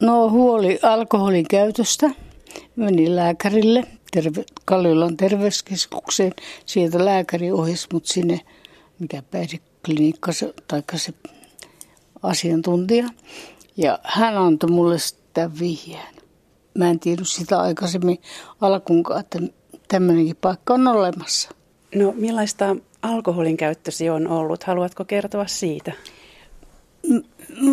No 0.00 0.30
huoli 0.30 0.78
alkoholin 0.82 1.46
käytöstä. 1.48 2.10
Menin 2.76 3.16
lääkärille, 3.16 3.84
terve, 4.12 4.44
Kalliolan 4.64 5.16
terveyskeskukseen. 5.16 6.32
Sieltä 6.66 7.04
lääkäri 7.04 7.52
ohjasi 7.52 7.88
mut 7.92 8.06
sinne, 8.06 8.40
mikä 8.98 9.22
päihdeklinikka 9.22 10.32
tai 10.68 10.82
se 10.94 11.12
asiantuntija. 12.22 13.08
Ja 13.76 13.98
hän 14.02 14.38
antoi 14.38 14.70
mulle 14.70 14.98
sitä 14.98 15.50
vihjeen. 15.60 16.14
Mä 16.74 16.90
en 16.90 17.00
tiedä 17.00 17.22
sitä 17.24 17.60
aikaisemmin 17.60 18.18
alkuunkaan, 18.60 19.20
että 19.20 19.38
tämmöinenkin 19.88 20.36
paikka 20.36 20.74
on 20.74 20.88
olemassa. 20.88 21.50
No 21.94 22.12
millaista 22.16 22.76
alkoholin 23.02 23.56
käyttösi 23.56 24.10
on 24.10 24.28
ollut? 24.28 24.64
Haluatko 24.64 25.04
kertoa 25.04 25.46
siitä? 25.46 25.92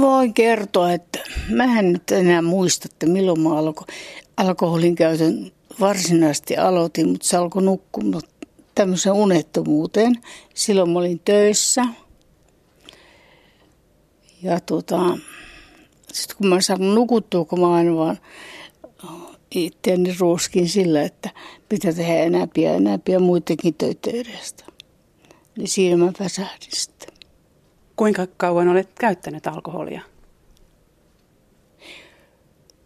Voin 0.02 0.34
kertoa, 0.34 0.94
että 0.94 1.20
mä 1.50 1.80
en 1.80 1.94
nyt 1.94 2.12
enää 2.12 2.41
muista, 2.41 2.88
että 2.91 3.05
milloin 3.05 3.39
mä 3.39 3.57
alko, 3.57 3.85
alkoholin 4.38 4.95
käytön 4.95 5.52
varsinaisesti 5.80 6.58
aloitin, 6.58 7.09
mutta 7.09 7.27
se 7.27 7.38
alkoi 7.38 7.63
nukkua 7.63 8.21
tämmöiseen 8.76 9.16
unettomuuteen. 9.16 10.16
Silloin 10.54 10.90
mä 10.90 10.99
olin 10.99 11.21
töissä. 11.26 11.85
Ja 14.44 14.59
tota, 14.59 15.18
sitten 16.13 16.38
kun 16.38 16.48
mä 16.48 16.62
saanut 16.62 16.94
nukuttua, 16.94 17.46
kun 17.46 17.59
mä 17.59 17.73
aina 17.73 17.96
vaan 17.96 18.18
itseäni 19.52 20.16
ruoskin 20.20 20.70
sillä, 20.70 21.02
että 21.02 21.30
pitää 21.70 21.94
tehdä 21.94 22.16
enäpiä 22.16 22.73
enäpiä 22.73 23.20
muidenkin 23.20 23.73
töitä 23.73 24.12
edestä. 24.13 24.66
Niin 25.57 25.68
siinä 25.68 25.98
mä 25.98 26.12
väsähdin 26.20 26.70
sitten. 26.71 27.16
Kuinka 27.97 28.27
kauan 28.37 28.67
olet 28.67 28.89
käyttänyt 28.99 29.47
alkoholia? 29.47 30.01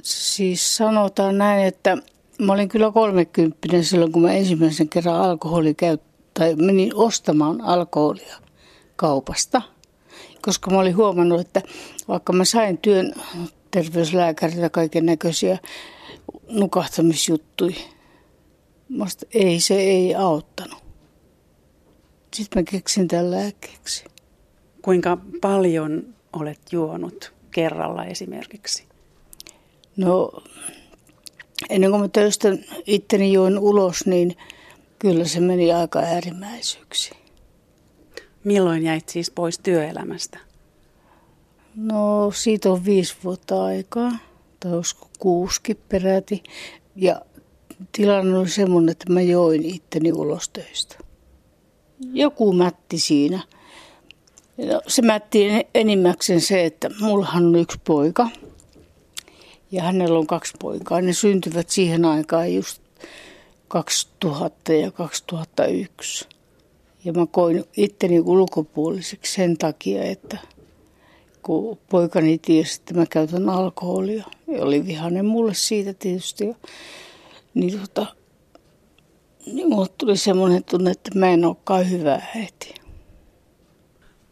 Siis 0.04 0.78
sanotaan 0.78 1.38
näin, 1.38 1.66
että 1.66 1.98
mä 2.42 2.54
olin 2.54 2.70
kyllä 2.70 2.92
30 2.92 3.58
silloin, 3.82 4.12
kun 4.12 4.22
mä 4.22 4.34
ensimmäisen 4.34 4.90
kerran 4.90 5.16
alkoholi 5.16 5.76
tai 6.34 6.56
menin 6.56 6.96
ostamaan 6.96 7.62
alkoholia 7.62 8.38
kaupasta. 8.96 9.62
Koska 10.42 10.72
mä 10.72 10.80
olin 10.80 10.96
huomannut, 10.96 11.42
että 11.42 11.62
vaikka 12.08 12.34
mä 12.34 12.46
sain 12.46 12.78
työn 12.78 13.14
terveyslääkäriltä 13.72 14.70
kaiken 14.70 15.06
näköisiä 15.06 15.58
nukahtamisjuttui, 16.50 17.76
musta 18.90 19.26
ei, 19.34 19.60
se 19.60 19.76
ei 19.76 20.16
auttanut. 20.16 20.84
Sitten 22.34 22.62
mä 22.62 22.72
keksin 22.72 23.08
tämän 23.08 23.32
lääkkeeksi. 23.32 24.11
Kuinka 24.82 25.18
paljon 25.42 26.14
olet 26.34 26.60
juonut 26.72 27.34
kerralla 27.52 28.06
esimerkiksi? 28.06 28.84
No, 29.98 30.32
ennen 31.70 31.92
kuin 31.92 32.02
mä 32.02 32.08
töistä 32.08 32.50
itteni 32.86 33.34
join 33.34 33.60
ulos, 33.60 34.06
niin 34.06 34.38
kyllä 35.00 35.26
se 35.26 35.40
meni 35.40 35.74
aika 35.74 36.00
äärimmäisyyksi. 36.00 37.12
Milloin 38.44 38.84
jäit 38.84 39.10
siis 39.10 39.32
pois 39.32 39.60
työelämästä? 39.60 40.40
No, 41.76 42.32
siitä 42.32 42.72
on 42.72 42.86
viisi 42.86 43.16
vuotta 43.24 43.64
aikaa, 43.64 44.12
tai 44.60 44.74
olisiko 44.74 45.10
kuusi 45.20 45.60
peräti. 45.90 46.44
Ja 46.96 47.22
tilanne 47.92 48.38
oli 48.38 48.50
semmoinen, 48.50 48.92
että 48.92 49.14
mä 49.14 49.22
join 49.22 49.66
itteni 49.66 50.12
ulos 50.12 50.50
töistä. 50.50 50.98
Joku 52.14 52.54
mätti 52.54 53.00
siinä. 53.00 53.44
No, 54.58 54.82
se 54.88 55.02
mätti 55.02 55.48
enimmäkseen 55.76 56.42
se, 56.42 56.66
että 56.66 56.90
mullahan 57.00 57.46
on 57.46 57.56
yksi 57.56 57.80
poika– 57.84 58.30
ja 59.72 59.84
hänellä 59.84 60.20
on 60.20 60.28
kaksi 60.28 60.54
poikaa. 60.60 61.02
Ne 61.02 61.14
syntyvät 61.14 61.70
siihen 61.70 62.06
aikaan 62.06 62.54
just 62.54 62.82
2000 63.68 64.74
ja 64.74 64.92
2001. 64.92 66.28
Ja 67.06 67.14
mä 67.14 67.26
koin 67.32 67.64
itteni 67.78 68.20
ulkopuoliseksi 68.20 69.34
sen 69.34 69.58
takia, 69.58 70.04
että 70.04 70.38
kun 71.42 71.78
poikani 71.90 72.38
tiesi, 72.38 72.80
että 72.80 72.94
mä 72.94 73.06
käytän 73.06 73.50
alkoholia, 73.50 74.26
ja 74.48 74.64
oli 74.64 74.86
vihainen 74.86 75.26
mulle 75.26 75.54
siitä 75.54 75.94
tietysti, 75.94 76.56
niin, 77.54 77.80
tota, 77.80 78.06
niin 79.46 79.70
mulle 79.70 79.88
tuli 79.98 80.18
semmoinen 80.18 80.64
tunne, 80.64 80.92
että 80.92 81.20
mä 81.20 81.28
en 81.28 81.46
olekaan 81.46 81.90
hyvä 81.90 82.22
äiti. 82.36 82.81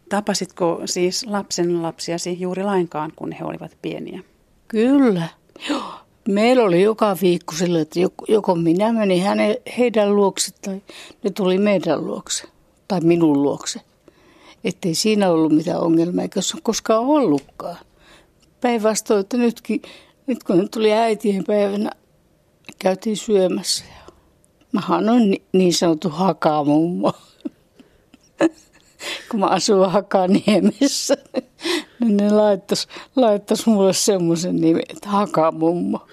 Tapasitko 0.10 0.82
siis 0.86 1.26
lapsen 1.26 1.84
lapsiasi 1.84 2.38
juuri 2.40 2.64
lainkaan, 2.64 3.12
kun 3.16 3.32
he 3.32 3.46
olivat 3.46 3.78
pieniä? 3.82 4.24
Kyllä. 4.68 5.28
Meillä 6.28 6.64
oli 6.64 6.82
joka 6.82 7.18
viikko 7.22 7.56
silloin, 7.56 7.82
että 7.82 8.00
joko 8.28 8.56
minä 8.56 8.94
menin 8.94 9.24
hänen, 9.24 9.58
heidän 9.78 10.16
luokse 10.16 10.52
tai 10.62 10.82
ne 11.24 11.30
tuli 11.30 11.58
meidän 11.58 12.06
luokse 12.06 12.48
tai 12.88 13.00
minun 13.02 13.44
luokse. 13.44 13.82
Ettei 14.64 14.96
siinä 14.96 15.30
ollut 15.30 15.52
mitään 15.52 15.80
ongelmaa, 15.82 16.22
eikä 16.22 16.42
se 16.42 16.56
ole 16.58 16.62
koskaan 16.64 17.06
ollutkaan. 17.06 17.78
Päinvastoin, 18.62 19.20
että 19.20 19.38
nytkin, 19.38 19.82
nyt 20.28 20.44
kun 20.44 20.70
tuli 20.70 20.94
äitien 20.94 21.44
päivänä, 21.44 21.90
käytiin 22.80 23.18
syömässä. 23.18 23.86
Mähän 24.72 25.10
on 25.10 25.36
niin 25.54 25.74
sanottu 25.74 26.10
hakamummo 26.10 27.14
kun 29.32 29.40
mä 29.40 29.46
asuin 29.46 29.92
Hakaniemessä, 29.92 31.18
niin 32.00 32.18
ne 32.18 32.30
laittas, 32.32 32.88
laittas 33.16 33.66
mulle 33.66 33.94
semmoisen 33.94 34.56
nimen, 34.56 34.84
että 34.90 35.10
Hakamummo. 35.10 36.08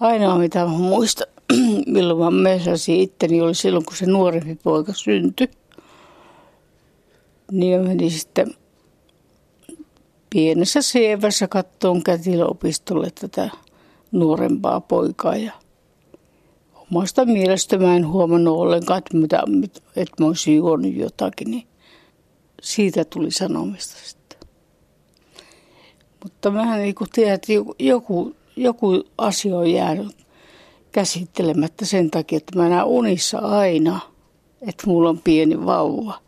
Ainoa 0.00 0.38
mitä 0.38 0.58
mä 0.58 0.66
muistan, 0.66 1.26
milloin 1.86 2.18
mä 2.18 2.30
mesäsin 2.30 3.00
itteni, 3.00 3.40
oli 3.40 3.54
silloin, 3.54 3.84
kun 3.84 3.96
se 3.96 4.06
nuorempi 4.06 4.54
poika 4.62 4.92
syntyi. 4.92 5.50
Niin 7.52 7.80
mä 7.80 7.86
menin 7.88 8.10
sitten 8.10 8.54
pienessä 10.30 10.82
sievässä 10.82 11.48
kattoon 11.48 12.02
kätilöopistolle 12.02 13.08
tätä 13.20 13.50
nuorempaa 14.12 14.80
poikaa 14.80 15.36
ja 15.36 15.52
omasta 16.92 17.24
mielestä 17.24 17.78
mä 17.78 17.96
en 17.96 18.08
huomannut 18.08 18.58
ollenkaan, 18.58 18.98
että, 18.98 19.16
mitä, 19.16 19.42
että 19.96 20.22
mä 20.22 20.26
olisin 20.26 20.56
juonut 20.56 20.94
jotakin, 20.94 21.50
niin 21.50 21.66
siitä 22.62 23.04
tuli 23.04 23.30
sanomista 23.30 23.96
sitten. 24.04 24.38
Mutta 26.22 26.50
mä 26.50 26.76
niin 26.76 26.94
tiedän, 27.12 27.34
että 27.34 27.52
joku, 27.78 28.36
joku 28.56 29.04
asia 29.18 29.56
on 29.56 29.70
jäänyt 29.70 30.16
käsittelemättä 30.92 31.84
sen 31.84 32.10
takia, 32.10 32.36
että 32.36 32.58
mä 32.58 32.68
näen 32.68 32.84
unissa 32.84 33.38
aina, 33.38 34.00
että 34.60 34.86
mulla 34.86 35.08
on 35.08 35.18
pieni 35.18 35.66
vauva. 35.66 36.18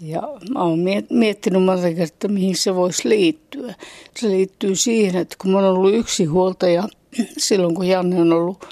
Ja 0.00 0.22
mä 0.50 0.62
oon 0.62 0.78
miettinyt 1.10 1.62
monta 1.62 1.82
kertaa, 1.82 2.04
että 2.04 2.28
mihin 2.28 2.56
se 2.56 2.74
voisi 2.74 3.08
liittyä. 3.08 3.74
Se 4.18 4.28
liittyy 4.28 4.76
siihen, 4.76 5.16
että 5.16 5.36
kun 5.42 5.50
mä 5.50 5.58
oon 5.58 5.66
ollut 5.66 5.94
yksi 5.94 6.24
huoltaja 6.24 6.88
silloin, 7.38 7.74
kun 7.74 7.88
Janne 7.88 8.20
on 8.20 8.32
ollut 8.32 8.66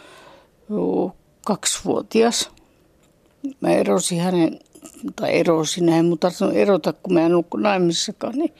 kaksivuotias. 1.48 2.50
Mä 3.60 3.70
erosin 3.70 4.20
hänen, 4.20 4.58
tai 5.16 5.38
erosin, 5.38 5.88
en 5.88 6.04
mun 6.04 6.18
tarvinnut 6.18 6.56
erota, 6.56 6.92
kun 6.92 7.12
mä 7.14 7.26
en 7.26 7.32
ollut 7.32 7.46
naimissakaan, 7.56 8.34
niin 8.34 8.54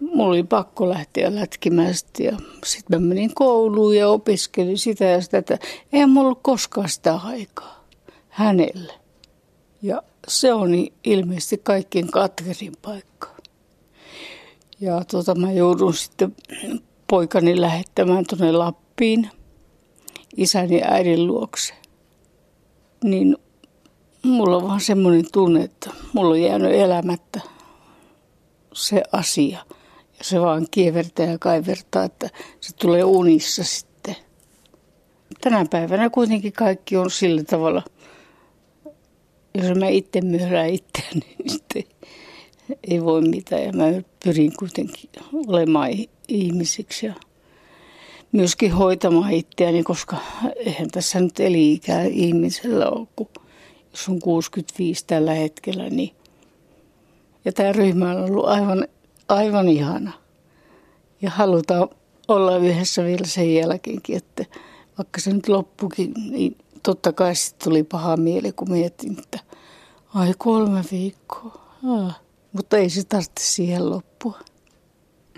mulla 0.00 0.28
oli 0.28 0.42
pakko 0.42 0.88
lähteä 0.88 1.34
lätkimään 1.34 1.94
sitä. 1.94 2.22
Ja 2.22 2.36
sitten 2.64 3.02
mä 3.02 3.08
menin 3.08 3.34
kouluun 3.34 3.96
ja 3.96 4.08
opiskelin 4.08 4.78
sitä 4.78 5.04
ja 5.04 5.20
sitä, 5.20 5.38
että 5.38 5.58
eihän 5.92 6.10
mulla 6.10 6.26
ollut 6.26 6.42
koskaan 6.42 6.88
sitä 6.88 7.14
aikaa 7.14 7.84
hänelle. 8.28 8.92
Ja 9.82 10.02
se 10.28 10.52
on 10.52 10.70
ilmeisesti 11.04 11.60
kaikkien 11.62 12.10
katkerin 12.10 12.72
paikka. 12.82 13.28
Ja 14.80 15.04
tota, 15.04 15.34
mä 15.34 15.52
joudun 15.52 15.94
sitten 15.94 16.36
poikani 17.06 17.60
lähettämään 17.60 18.24
tuonne 18.28 18.52
Lappiin– 18.52 19.30
isäni 20.36 20.78
ja 20.78 20.86
äidin 20.90 21.26
luokse. 21.26 21.74
Niin 23.04 23.36
mulla 24.22 24.56
on 24.56 24.62
vaan 24.62 24.80
semmoinen 24.80 25.24
tunne, 25.32 25.62
että 25.62 25.90
mulla 26.12 26.30
on 26.30 26.42
jäänyt 26.42 26.72
elämättä 26.72 27.40
se 28.72 29.02
asia. 29.12 29.58
Ja 30.18 30.24
se 30.24 30.40
vaan 30.40 30.66
kievertää 30.70 31.26
ja 31.26 31.38
kaivertaa, 31.38 32.04
että 32.04 32.30
se 32.60 32.76
tulee 32.76 33.04
unissa 33.04 33.64
sitten. 33.64 34.16
Tänä 35.40 35.66
päivänä 35.70 36.10
kuitenkin 36.10 36.52
kaikki 36.52 36.96
on 36.96 37.10
sillä 37.10 37.44
tavalla, 37.44 37.82
jos 39.54 39.78
mä 39.78 39.88
itse 39.88 40.20
myyrään 40.20 40.70
itseäni, 40.70 41.20
niin 41.38 41.50
sitten 41.50 41.84
ei 42.90 43.04
voi 43.04 43.22
mitään. 43.22 43.62
Ja 43.62 43.72
mä 43.72 43.84
pyrin 44.24 44.52
kuitenkin 44.58 45.10
olemaan 45.46 45.90
ihmisiksi 46.28 47.06
ja 47.06 47.14
myöskin 48.32 48.72
hoitamaan 48.72 49.32
itseäni, 49.32 49.82
koska 49.82 50.16
eihän 50.56 50.90
tässä 50.90 51.20
nyt 51.20 51.40
eli-ikää 51.40 52.02
ihmisellä 52.04 52.90
ole, 52.90 53.06
kun 53.16 53.28
jos 53.90 54.08
on 54.08 54.20
65 54.20 55.04
tällä 55.06 55.32
hetkellä. 55.34 55.90
Niin. 55.90 56.14
Ja 57.44 57.52
tämä 57.52 57.72
ryhmä 57.72 58.10
on 58.10 58.24
ollut 58.24 58.46
aivan, 58.46 58.88
aivan 59.28 59.68
ihana. 59.68 60.12
Ja 61.22 61.30
halutaan 61.30 61.88
olla 62.28 62.56
yhdessä 62.56 63.04
vielä 63.04 63.26
sen 63.26 63.54
jälkeenkin, 63.54 64.16
että 64.16 64.44
vaikka 64.98 65.20
se 65.20 65.32
nyt 65.32 65.48
loppukin, 65.48 66.12
niin 66.30 66.56
totta 66.82 67.12
kai 67.12 67.34
sitten 67.34 67.64
tuli 67.64 67.82
paha 67.82 68.16
mieli, 68.16 68.52
kun 68.52 68.70
mietin, 68.70 69.18
että 69.18 69.38
ai 70.14 70.34
kolme 70.38 70.84
viikkoa. 70.92 71.60
Ah. 71.88 72.20
Mutta 72.52 72.76
ei 72.76 72.90
se 72.90 73.04
tarvitse 73.04 73.44
siihen 73.44 73.90
loppua. 73.90 74.38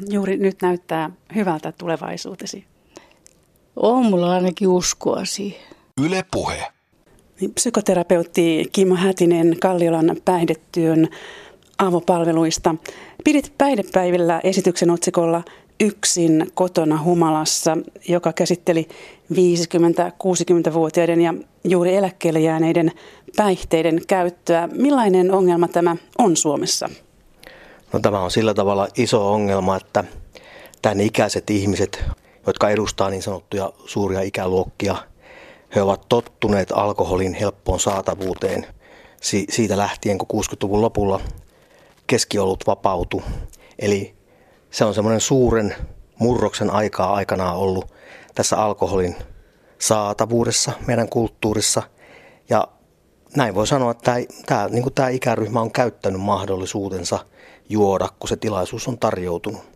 Juuri 0.09 0.37
nyt 0.37 0.63
näyttää 0.63 1.11
hyvältä 1.35 1.73
tulevaisuutesi. 1.73 2.72
On 3.77 4.07
mulla 4.07 4.33
ainakin 4.33 4.69
uskoa 4.69 5.25
siihen. 5.25 5.61
Yle 6.05 6.25
puhe. 6.31 6.67
Niin, 7.41 7.55
psykoterapeutti 7.55 8.69
Kimmo 8.73 8.97
Hätinen 8.97 9.57
Kalliolan 9.61 10.17
päihdetyön 10.25 11.09
avopalveluista. 11.79 12.75
Pidit 13.25 13.53
päihdepäivillä 13.59 14.41
esityksen 14.45 14.91
otsikolla 14.91 15.43
Yksin 15.81 16.51
kotona 16.55 17.03
humalassa, 17.03 17.79
joka 18.09 18.33
käsitteli 18.33 18.89
50-60-vuotiaiden 19.33 21.21
ja 21.21 21.35
juuri 21.65 21.97
eläkkeelle 21.97 22.41
jääneiden 22.41 22.93
päihteiden 23.37 24.01
käyttöä. 24.09 24.69
Millainen 24.73 25.33
ongelma 25.33 25.69
tämä 25.69 25.97
on 26.19 26.37
Suomessa? 26.37 26.89
No, 27.93 28.01
tämä 28.01 28.21
on 28.21 28.31
sillä 28.31 28.55
tavalla 28.55 28.89
iso 28.97 29.33
ongelma, 29.33 29.77
että 29.77 30.05
tämän 30.83 31.01
ikäiset 31.01 31.51
ihmiset, 31.51 32.05
jotka 32.47 32.71
edustaa 32.71 33.11
niin 33.11 33.23
sanottuja 33.23 33.73
suuria 33.87 34.21
ikäluokkia, 34.21 34.97
he 35.75 35.83
ovat 35.83 36.07
tottuneet 36.09 36.73
alkoholin 36.75 37.35
helppoon 37.35 37.81
saatavuuteen 37.81 38.67
siitä 39.51 39.77
lähtien, 39.77 40.19
kun 40.19 40.43
60-luvun 40.43 40.83
lopulla 40.83 41.21
keskiolut 42.07 42.67
vapautui. 42.67 43.23
Eli 43.79 44.15
se 44.71 44.85
on 44.85 44.95
semmoinen 44.95 45.21
suuren 45.21 45.75
murroksen 46.19 46.71
aikaa 46.71 47.15
aikanaan 47.15 47.57
ollut 47.57 47.93
tässä 48.35 48.57
alkoholin 48.57 49.17
saatavuudessa 49.79 50.73
meidän 50.87 51.09
kulttuurissa. 51.09 51.83
Ja 52.51 52.69
näin 53.37 53.55
voi 53.55 53.67
sanoa, 53.67 53.91
että 53.91 54.05
tämä, 54.05 54.17
tämä, 54.47 54.69
niin 54.69 54.93
tämä 54.95 55.09
ikäryhmä 55.09 55.61
on 55.61 55.73
käyttänyt 55.73 56.21
mahdollisuutensa 56.21 57.19
juoda, 57.69 58.09
kun 58.19 58.29
se 58.29 58.37
tilaisuus 58.37 58.89
on 58.89 58.99
tarjoutunut. 58.99 59.72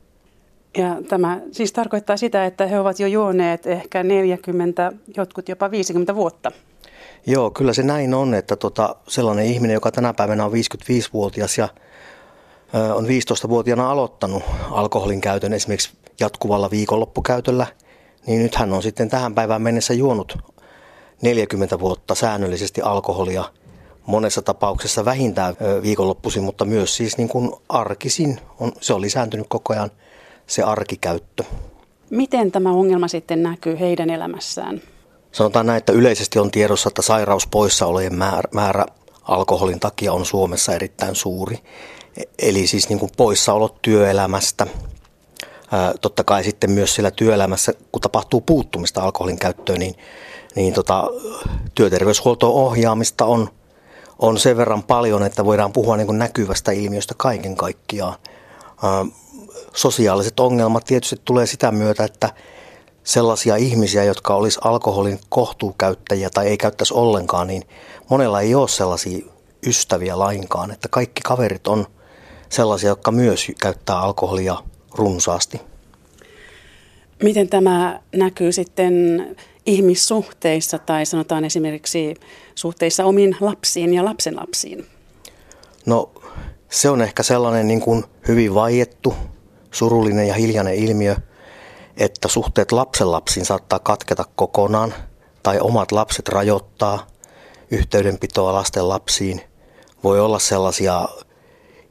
Ja 0.76 0.96
tämä 1.08 1.40
siis 1.52 1.73
tarkoittaa 1.73 2.17
sitä, 2.17 2.46
että 2.46 2.67
he 2.67 2.81
ovat 2.81 3.00
jo 3.00 3.06
juoneet 3.06 3.67
ehkä 3.67 4.02
40, 4.02 4.93
jotkut 5.17 5.49
jopa 5.49 5.70
50 5.70 6.14
vuotta. 6.14 6.52
Joo, 7.26 7.50
kyllä 7.50 7.73
se 7.73 7.82
näin 7.82 8.14
on, 8.14 8.34
että 8.34 8.56
tota, 8.56 8.96
sellainen 9.08 9.46
ihminen, 9.46 9.75
joka 9.75 9.90
tänä 9.90 10.14
päivänä 10.14 10.44
on 10.44 10.52
55-vuotias 10.52 11.58
ja 11.58 11.69
on 12.94 13.05
15-vuotiaana 13.05 13.90
aloittanut 13.90 14.43
alkoholin 14.70 15.20
käytön 15.20 15.52
esimerkiksi 15.52 15.90
jatkuvalla 16.20 16.70
viikonloppukäytöllä, 16.70 17.67
niin 18.26 18.43
nyt 18.43 18.55
hän 18.55 18.72
on 18.72 18.82
sitten 18.82 19.08
tähän 19.08 19.34
päivään 19.34 19.62
mennessä 19.62 19.94
juonut 19.94 20.38
40 21.22 21.79
vuotta 21.79 22.14
säännöllisesti 22.14 22.81
alkoholia 22.81 23.44
monessa 24.06 24.43
tapauksessa 24.43 25.05
vähintään 25.05 25.56
viikonloppuisin, 25.82 26.43
mutta 26.43 26.64
myös 26.64 26.96
siis 26.96 27.19
niin 27.19 27.29
kuin 27.29 27.50
arkisin. 27.69 28.40
On, 28.61 28.72
se 28.81 28.94
on 28.94 29.00
lisääntynyt 29.00 29.46
koko 29.49 29.72
ajan 29.72 29.90
se 30.46 30.62
arkikäyttö. 30.62 31.44
Miten 32.10 32.52
tämä 32.52 32.70
ongelma 32.72 33.08
sitten 33.08 33.43
näkyy 33.43 33.81
heidän 33.81 34.10
elämässään? 34.10 34.82
Sanotaan 35.32 35.66
näin, 35.66 35.78
että 35.78 35.93
yleisesti 35.93 36.38
on 36.38 36.50
tiedossa, 36.50 36.88
että 36.88 37.02
sairauspoissaolojen 37.02 38.14
määrä, 38.14 38.48
määrä 38.54 38.87
alkoholin 39.22 39.81
takia 39.81 40.12
on 40.12 40.26
Suomessa 40.26 40.75
erittäin 40.75 41.14
suuri. 41.14 41.58
Eli 42.38 42.66
siis 42.66 42.88
niin 42.88 42.98
kuin 42.98 43.12
poissaolot 43.16 43.82
työelämästä. 43.82 44.66
totta 46.00 46.25
kai 46.25 46.44
sitten 46.44 46.70
myös 46.70 46.94
siellä 46.94 47.10
työelämässä, 47.10 47.72
kun 47.93 48.02
tapahtuu 48.02 48.40
puuttumista 48.40 49.02
alkoholin 49.02 49.38
käyttöön, 49.38 49.78
niin, 49.78 49.94
niin 50.54 50.75
tota, 50.75 51.04
työterveyshuolto-ohjaamista 51.75 53.25
on, 53.25 53.48
on 54.19 54.38
sen 54.38 54.56
verran 54.56 54.82
paljon, 54.82 55.22
että 55.22 55.44
voidaan 55.44 55.72
puhua 55.72 55.96
niin 55.96 56.06
kuin 56.06 56.19
näkyvästä 56.19 56.72
ilmiöstä 56.72 57.14
kaiken 57.16 57.56
kaikkiaan. 57.56 58.14
Sosiaaliset 59.75 60.41
ongelmat 60.41 60.85
tietysti 60.85 61.20
tulee 61.25 61.47
sitä 61.47 61.73
myötä, 61.73 62.05
että 62.05 62.31
sellaisia 63.05 63.56
ihmisiä, 63.56 64.05
jotka 64.05 64.35
olisi 64.35 64.58
alkoholin 64.64 65.19
kohtuukäyttäjiä 65.29 66.31
tai 66.31 66.47
ei 66.47 66.56
käyttäisi 66.56 66.94
ollenkaan, 66.94 67.47
niin 67.47 67.62
monella 68.11 68.41
ei 68.41 68.55
ole 68.55 68.69
sellaisia 68.69 69.26
ystäviä 69.67 70.19
lainkaan, 70.19 70.70
että 70.70 70.88
kaikki 70.88 71.20
kaverit 71.25 71.67
on 71.67 71.87
sellaisia, 72.49 72.88
jotka 72.88 73.11
myös 73.11 73.47
käyttää 73.61 73.99
alkoholia 73.99 74.56
runsaasti. 74.94 75.61
Miten 77.23 77.49
tämä 77.49 78.00
näkyy 78.17 78.53
sitten 78.53 79.37
ihmissuhteissa 79.67 80.79
tai 80.79 81.06
sanotaan 81.06 81.44
esimerkiksi 81.44 82.14
suhteissa 82.55 83.05
omiin 83.05 83.37
lapsiin 83.41 83.94
ja 83.94 84.05
lapsenlapsiin? 84.05 84.87
No 85.87 86.11
se 86.70 86.91
on 86.91 87.03
ehkä 87.03 87.23
sellainen 87.23 87.69
niin 87.69 87.81
kuin 87.81 88.05
hyvin 88.29 88.55
vaiettu, 88.55 89.14
surullinen 89.71 90.29
ja 90.29 90.35
hiljainen 90.35 90.75
ilmiö, 90.75 91.17
että 91.97 92.29
suhteet 92.29 92.73
lapsenlapsiin 92.73 93.47
saattaa 93.47 93.79
katketa 93.79 94.25
kokonaan 94.37 94.95
tai 95.43 95.61
omat 95.61 95.93
lapset 95.93 96.29
rajoittaa 96.29 97.07
yhteydenpitoa 97.71 98.53
lasten 98.53 98.89
lapsiin. 98.89 99.41
Voi 100.05 100.21
olla 100.21 100.39
sellaisia 100.39 101.09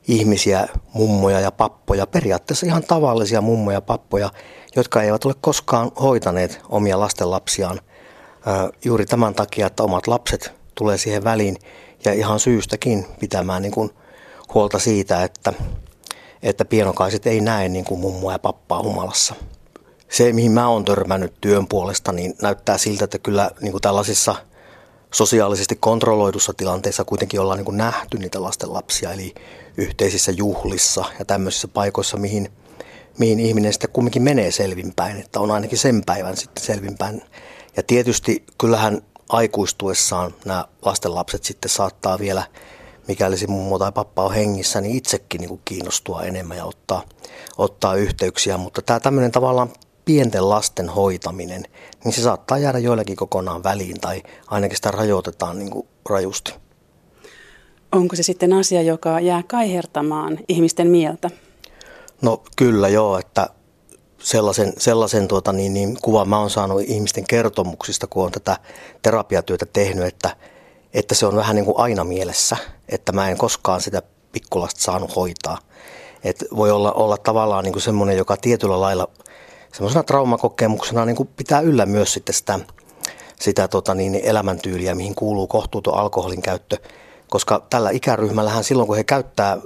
ihmisiä, 0.08 0.68
mummoja 0.94 1.40
ja 1.40 1.52
pappoja, 1.52 2.08
periaatteessa 2.08 2.66
ihan 2.66 2.84
tavallisia 2.84 3.42
mummoja 3.42 3.78
ja 3.78 3.82
pappoja, 3.82 4.30
jotka 4.76 5.02
eivät 5.02 5.26
ole 5.26 5.34
koskaan 5.42 5.92
hoitaneet 6.02 6.62
omia 6.70 7.00
lastenlapsiaan 7.00 7.80
juuri 8.86 9.06
tämän 9.06 9.36
takia, 9.36 9.68
että 9.68 9.84
omat 9.84 10.08
lapset 10.08 10.54
tulee 10.76 10.98
siihen 10.98 11.24
väliin 11.24 11.58
ja 12.06 12.14
ihan 12.14 12.40
syystäkin 12.40 13.06
pitämään 13.20 13.62
niin 13.62 13.72
kuin 13.72 13.90
huolta 14.54 14.80
siitä, 14.80 15.24
että, 15.24 15.54
että 16.46 16.66
pienokaiset 16.66 17.28
ei 17.28 17.42
näe 17.42 17.70
niin 17.70 17.86
kuin 17.86 18.00
mummoa 18.00 18.32
ja 18.32 18.40
pappaa 18.40 18.84
humalassa. 18.84 19.36
Se, 20.10 20.34
mihin 20.34 20.52
mä 20.52 20.68
oon 20.68 20.86
törmännyt 20.86 21.34
työn 21.42 21.68
puolesta, 21.68 22.12
niin 22.12 22.34
näyttää 22.42 22.78
siltä, 22.78 23.04
että 23.04 23.20
kyllä 23.20 23.52
niin 23.62 23.72
kuin 23.72 23.82
tällaisissa– 23.82 24.36
sosiaalisesti 25.16 25.76
kontrolloidussa 25.76 26.54
tilanteessa 26.54 27.06
kuitenkin 27.06 27.40
ollaan 27.40 27.58
niin 27.58 27.66
kuin 27.66 27.78
nähty 27.78 28.18
niitä 28.18 28.44
lasten 28.44 28.74
lapsia, 28.74 29.12
eli 29.12 29.36
yhteisissä 29.78 30.32
juhlissa 30.32 31.06
ja 31.20 31.26
tämmöisissä 31.26 31.68
paikoissa, 31.68 32.18
mihin, 32.18 32.52
mihin 33.18 33.40
ihminen 33.40 33.74
sitten 33.74 33.90
kumminkin 33.94 34.22
menee 34.22 34.52
selvinpäin, 34.52 35.20
että 35.20 35.40
on 35.40 35.52
ainakin 35.52 35.78
sen 35.78 36.02
päivän 36.06 36.38
sitten 36.38 36.64
selvinpäin. 36.64 37.22
Ja 37.78 37.84
tietysti 37.84 38.44
kyllähän 38.58 39.02
aikuistuessaan 39.30 40.34
nämä 40.46 40.66
lasten 40.86 41.16
lapset 41.16 41.44
sitten 41.44 41.70
saattaa 41.70 42.20
vielä, 42.20 42.44
mikäli 43.08 43.38
se 43.38 43.48
mummo 43.48 43.80
tai 43.80 43.92
pappa 43.92 44.24
on 44.24 44.34
hengissä, 44.34 44.82
niin 44.82 44.98
itsekin 44.98 45.42
niin 45.42 45.50
kuin 45.50 45.62
kiinnostua 45.66 46.24
enemmän 46.24 46.58
ja 46.58 46.66
ottaa, 46.66 47.04
ottaa 47.58 47.96
yhteyksiä. 47.96 48.58
Mutta 48.58 48.82
tämä 48.82 49.00
tämmöinen 49.00 49.32
tavallaan 49.32 49.70
pienten 50.06 50.50
lasten 50.50 50.90
hoitaminen, 50.90 51.64
niin 52.04 52.14
se 52.14 52.22
saattaa 52.22 52.58
jäädä 52.58 52.80
joillakin 52.80 53.16
kokonaan 53.16 53.64
väliin 53.64 54.02
tai 54.02 54.24
ainakin 54.48 54.76
sitä 54.76 54.92
rajoitetaan 54.92 55.60
niin 55.60 55.72
kuin 55.72 55.88
rajusti. 56.10 56.54
Onko 57.92 58.16
se 58.16 58.24
sitten 58.24 58.54
asia, 58.54 58.82
joka 58.82 59.20
jää 59.20 59.44
kaihertamaan 59.48 60.40
ihmisten 60.48 60.88
mieltä? 60.88 61.30
No 62.22 62.44
kyllä 62.56 62.88
joo, 62.88 63.18
että 63.18 63.50
sellaisen, 64.20 64.74
sellaisen 64.78 65.28
tuota, 65.28 65.54
niin, 65.54 65.74
niin, 65.74 65.98
kuvan 66.02 66.30
mä 66.30 66.40
oon 66.40 66.50
saanut 66.50 66.82
ihmisten 66.88 67.28
kertomuksista, 67.28 68.08
kun 68.08 68.26
on 68.26 68.32
tätä 68.32 68.58
terapiatyötä 69.02 69.66
tehnyt, 69.66 70.06
että, 70.06 70.36
että 70.96 71.16
se 71.16 71.26
on 71.26 71.36
vähän 71.36 71.56
niin 71.56 71.66
kuin 71.66 71.80
aina 71.80 72.04
mielessä, 72.04 72.58
että 72.90 73.12
mä 73.12 73.30
en 73.30 73.38
koskaan 73.38 73.82
sitä 73.82 74.02
pikkulasta 74.32 74.82
saanut 74.82 75.16
hoitaa. 75.16 75.58
Et 76.24 76.46
voi 76.56 76.72
olla, 76.72 76.92
olla 76.92 77.18
tavallaan 77.18 77.64
niin 77.64 77.74
kuin 77.74 77.84
semmoinen, 77.84 78.18
joka 78.18 78.38
tietyllä 78.38 78.82
lailla– 78.82 79.08
semmoisena 79.76 80.04
traumakokemuksena 80.04 81.06
niin 81.06 81.16
kuin 81.16 81.30
pitää 81.38 81.60
yllä 81.60 81.86
myös 81.86 82.14
sitten 82.14 82.36
sitä, 82.36 82.60
sitä 83.40 83.68
tota 83.68 83.96
niin, 83.96 84.20
elämäntyyliä, 84.24 84.96
mihin 84.96 85.16
kuuluu 85.16 85.48
kohtuuton 85.48 85.98
alkoholin 85.98 86.42
käyttö. 86.42 86.78
Koska 87.30 87.66
tällä 87.70 87.90
ikäryhmällähän 87.90 88.64
silloin, 88.64 88.88
kun 88.88 88.96
he 88.96 89.04
käyttää 89.04 89.58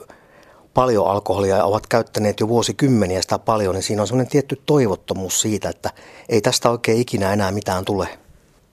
paljon 0.73 1.07
alkoholia 1.07 1.57
ja 1.57 1.65
ovat 1.65 1.87
käyttäneet 1.87 2.39
jo 2.39 2.47
vuosikymmeniä 2.47 3.21
sitä 3.21 3.39
paljon, 3.39 3.75
niin 3.75 3.83
siinä 3.83 4.01
on 4.01 4.07
semmoinen 4.07 4.31
tietty 4.31 4.61
toivottomuus 4.65 5.41
siitä, 5.41 5.69
että 5.69 5.89
ei 6.29 6.41
tästä 6.41 6.69
oikein 6.69 7.01
ikinä 7.01 7.33
enää 7.33 7.51
mitään 7.51 7.85
tule. 7.85 8.19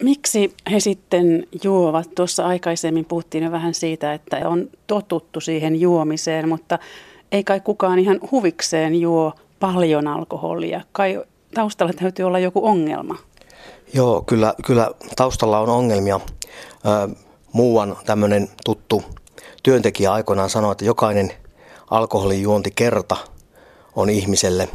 Miksi 0.03 0.55
he 0.73 0.81
sitten 0.81 1.47
juovat? 1.63 2.11
Tuossa 2.15 2.47
aikaisemmin 2.47 3.05
puhuttiin 3.05 3.45
jo 3.45 3.53
vähän 3.53 3.75
siitä, 3.75 4.15
että 4.15 4.49
on 4.49 4.71
totuttu 4.87 5.41
siihen 5.41 5.81
juomiseen, 5.81 6.49
mutta 6.49 6.79
ei 7.33 7.45
kai 7.45 7.61
kukaan 7.61 7.99
ihan 7.99 8.21
huvikseen 8.31 9.01
juo 9.01 9.33
paljon 9.61 10.07
alkoholia. 10.07 10.81
Kai 10.93 11.23
taustalla 11.55 11.93
täytyy 11.93 12.25
olla 12.25 12.39
joku 12.39 12.67
ongelma. 12.67 13.19
Joo, 13.95 14.23
kyllä, 14.23 14.55
kyllä 14.67 14.91
taustalla 15.17 15.59
on 15.59 15.69
ongelmia. 15.69 16.21
muuan 17.53 17.97
tämmöinen 18.07 18.49
tuttu 18.65 19.05
työntekijä 19.63 20.13
aikoinaan 20.13 20.51
sanoi, 20.51 20.73
että 20.73 20.85
jokainen 20.85 21.33
alkoholin 21.91 22.43
juonti 22.43 22.71
kerta 22.75 23.17
on 23.97 24.11
ihmiselle 24.11 24.69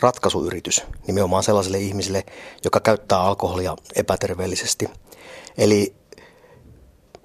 ratkaisuyritys 0.00 0.82
nimenomaan 1.06 1.42
sellaisille 1.42 1.78
ihmisille, 1.78 2.24
joka 2.64 2.80
käyttää 2.80 3.20
alkoholia 3.20 3.76
epäterveellisesti. 3.96 4.88
Eli 5.58 5.94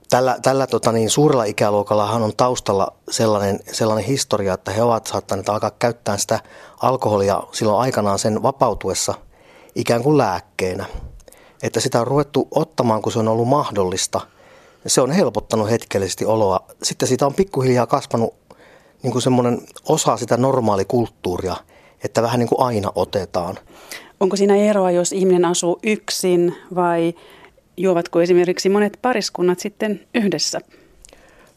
tällä, 0.10 0.38
tällä 0.42 0.68
tota 0.68 0.92
niin, 0.92 1.10
suurella 1.10 1.44
ikäluokallahan 1.44 2.24
on 2.24 2.36
taustalla 2.38 2.94
sellainen, 3.10 3.60
sellainen 3.72 4.06
historia, 4.06 4.54
että 4.54 4.72
he 4.72 4.84
ovat 4.84 5.08
saattaneet 5.08 5.50
alkaa 5.50 5.72
käyttää 5.72 6.18
sitä 6.18 6.40
alkoholia 6.82 7.44
silloin 7.52 7.80
aikanaan 7.80 8.20
sen 8.20 8.44
vapautuessa 8.44 9.14
ikään 9.76 10.04
kuin 10.04 10.18
lääkkeenä. 10.18 10.86
Että 11.64 11.80
sitä 11.80 12.02
on 12.02 12.08
ruvettu 12.08 12.48
ottamaan, 12.52 13.02
kun 13.02 13.12
se 13.12 13.20
on 13.20 13.28
ollut 13.28 13.48
mahdollista. 13.48 14.22
Se 14.88 15.02
on 15.02 15.12
helpottanut 15.12 15.70
hetkellisesti 15.70 16.26
oloa. 16.26 16.60
Sitten 16.84 17.08
siitä 17.08 17.26
on 17.26 17.34
pikkuhiljaa 17.34 17.88
kasvanut 17.88 18.34
niin 19.04 19.12
kuin 19.12 19.22
semmoinen 19.22 19.62
osa 19.90 20.18
sitä 20.18 20.38
normaalikulttuuria, 20.38 21.56
että 22.04 22.22
vähän 22.22 22.40
niin 22.40 22.50
kuin 22.50 22.62
aina 22.62 22.92
otetaan. 22.96 23.58
Onko 24.20 24.36
siinä 24.36 24.56
eroa, 24.56 24.92
jos 24.92 25.12
ihminen 25.12 25.46
asuu 25.46 25.80
yksin 25.84 26.56
vai 26.76 27.14
juovatko 27.78 28.22
esimerkiksi 28.22 28.70
monet 28.70 29.00
pariskunnat 29.02 29.60
sitten 29.60 30.08
yhdessä? 30.16 30.62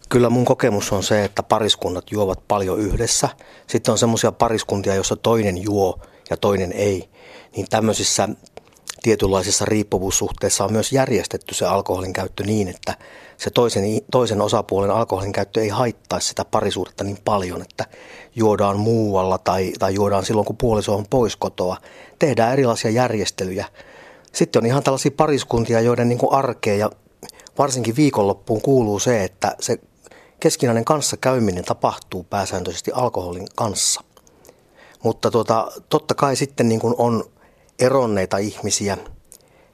Kyllä 0.09 0.31
mun 0.31 0.45
kokemus 0.45 0.93
on 0.93 1.03
se, 1.03 1.25
että 1.25 1.43
pariskunnat 1.43 2.05
juovat 2.11 2.43
paljon 2.49 2.79
yhdessä. 2.79 3.29
Sitten 3.67 3.93
on 3.93 3.99
semmoisia 3.99 4.33
pariskuntia, 4.33 4.95
joissa 4.95 5.17
toinen 5.17 5.63
juo 5.63 5.99
ja 6.31 6.37
toinen 6.37 6.73
ei. 6.73 7.09
Niin 7.57 7.67
tämmöisissä 7.71 8.29
tietynlaisissa 9.03 9.65
riippuvuussuhteissa 9.65 10.65
on 10.65 10.73
myös 10.73 10.93
järjestetty 10.93 11.55
se 11.55 11.67
alkoholin 11.67 12.13
käyttö 12.13 12.45
niin, 12.45 12.69
että 12.69 12.95
se 13.37 13.51
toisen, 13.51 13.85
toisen 14.11 14.41
osapuolen 14.41 14.91
alkoholin 14.91 15.33
käyttö 15.33 15.61
ei 15.61 15.69
haittaisi 15.69 16.29
sitä 16.29 16.45
parisuudetta 16.45 17.05
niin 17.05 17.19
paljon, 17.25 17.63
että 17.63 17.87
juodaan 18.37 18.77
muualla 18.79 19.39
tai, 19.39 19.73
tai 19.79 19.95
juodaan 19.95 20.25
silloin, 20.25 20.47
kun 20.47 20.57
puoliso 20.57 20.95
on 20.95 21.07
pois 21.11 21.37
kotoa. 21.37 21.77
Tehdään 22.19 22.53
erilaisia 22.53 22.91
järjestelyjä. 22.91 23.67
Sitten 24.33 24.63
on 24.63 24.67
ihan 24.67 24.83
tällaisia 24.83 25.11
pariskuntia, 25.17 25.81
joiden 25.81 26.09
niin 26.09 26.19
kuin 26.19 26.33
arkeen 26.33 26.79
ja 26.79 26.91
varsinkin 27.59 27.97
viikonloppuun 27.97 28.63
kuuluu 28.63 28.99
se, 28.99 29.25
että 29.25 29.57
se 29.61 29.79
keskinäinen 30.41 30.85
kanssakäyminen 30.85 31.65
tapahtuu 31.65 32.25
pääsääntöisesti 32.25 32.93
alkoholin 32.95 33.47
kanssa. 33.57 34.01
Mutta 35.03 35.31
tuota, 35.31 35.73
totta 35.89 36.15
kai 36.15 36.37
sitten 36.37 36.69
niin 36.69 36.81
kuin 36.81 36.95
on 36.99 37.25
eronneita 37.81 38.39
ihmisiä 38.39 38.97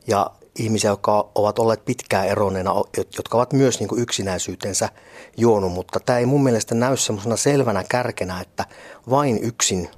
ja 0.07 0.31
ihmisiä, 0.59 0.91
jotka 0.91 1.31
ovat 1.35 1.59
olleet 1.59 1.85
pitkään 1.85 2.29
eronneena, 2.29 2.75
jotka 2.97 3.37
ovat 3.37 3.53
myös 3.53 3.81
niin 3.81 3.89
kuin 3.89 4.03
yksinäisyytensä 4.03 4.89
juonut, 5.37 5.73
mutta 5.73 6.01
tämä 6.01 6.19
ei 6.19 6.27
mun 6.27 6.43
mielestä 6.43 6.75
näy 6.75 6.97
semmoisena 6.97 7.37
selvänä 7.37 7.85
kärkenä, 7.89 8.41
että 8.41 8.65
vain 9.11 9.39
yksin 9.43 9.89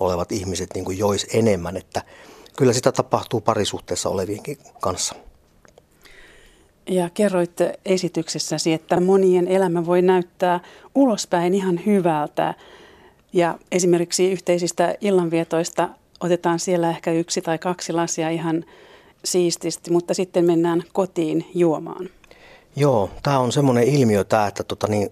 olevat 0.00 0.32
ihmiset 0.32 0.70
niin 0.74 0.84
kuin 0.84 0.98
jois 0.98 1.26
enemmän, 1.34 1.76
että 1.76 2.02
kyllä 2.56 2.72
sitä 2.72 2.92
tapahtuu 2.92 3.40
parisuhteessa 3.40 4.08
olevienkin 4.08 4.58
kanssa. 4.80 5.14
Ja 6.88 7.10
kerroit 7.10 7.56
esityksessäsi, 7.84 8.72
että 8.72 9.00
monien 9.00 9.48
elämä 9.48 9.86
voi 9.86 10.02
näyttää 10.02 10.60
ulospäin 10.94 11.54
ihan 11.54 11.80
hyvältä. 11.86 12.54
Ja 13.32 13.58
esimerkiksi 13.72 14.32
yhteisistä 14.32 14.94
illanvietoista 15.00 15.88
otetaan 16.20 16.58
siellä 16.58 16.90
ehkä 16.90 17.12
yksi 17.12 17.40
tai 17.42 17.58
kaksi 17.58 17.92
lasia 17.92 18.30
ihan 18.30 18.64
siististi, 19.24 19.90
mutta 19.90 20.14
sitten 20.14 20.44
mennään 20.44 20.82
kotiin 20.92 21.50
juomaan. 21.54 22.08
Joo, 22.76 23.10
tämä 23.22 23.38
on 23.38 23.52
semmoinen 23.52 23.84
ilmiö 23.84 24.24
tämä, 24.24 24.46
että 24.46 24.64
tota 24.64 24.86
niin, 24.86 25.10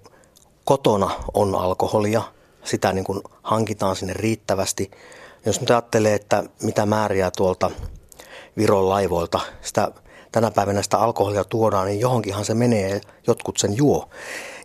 kotona 0.65 1.11
on 1.35 1.55
alkoholia, 1.55 2.23
sitä 2.65 2.93
niin 2.93 3.05
kuin 3.05 3.21
hankitaan 3.43 3.97
sinne 3.97 4.13
riittävästi. 4.13 4.91
Jos 5.47 5.61
nyt 5.61 5.71
ajattelee, 5.71 6.15
että 6.15 6.45
mitä 6.63 6.87
määriä 6.87 7.31
tuolta 7.31 7.71
Viron 8.57 8.89
laivoilta 8.89 9.41
sitä 9.63 9.93
tänä 10.33 10.51
päivänä 10.51 10.83
sitä 10.83 10.99
alkoholia 10.99 11.45
tuodaan, 11.45 11.87
niin 11.87 12.01
johonkinhan 12.01 12.45
se 12.45 12.55
menee 12.55 12.89
ja 12.89 13.01
jotkut 13.27 13.59
sen 13.59 13.77
juo. 13.77 14.09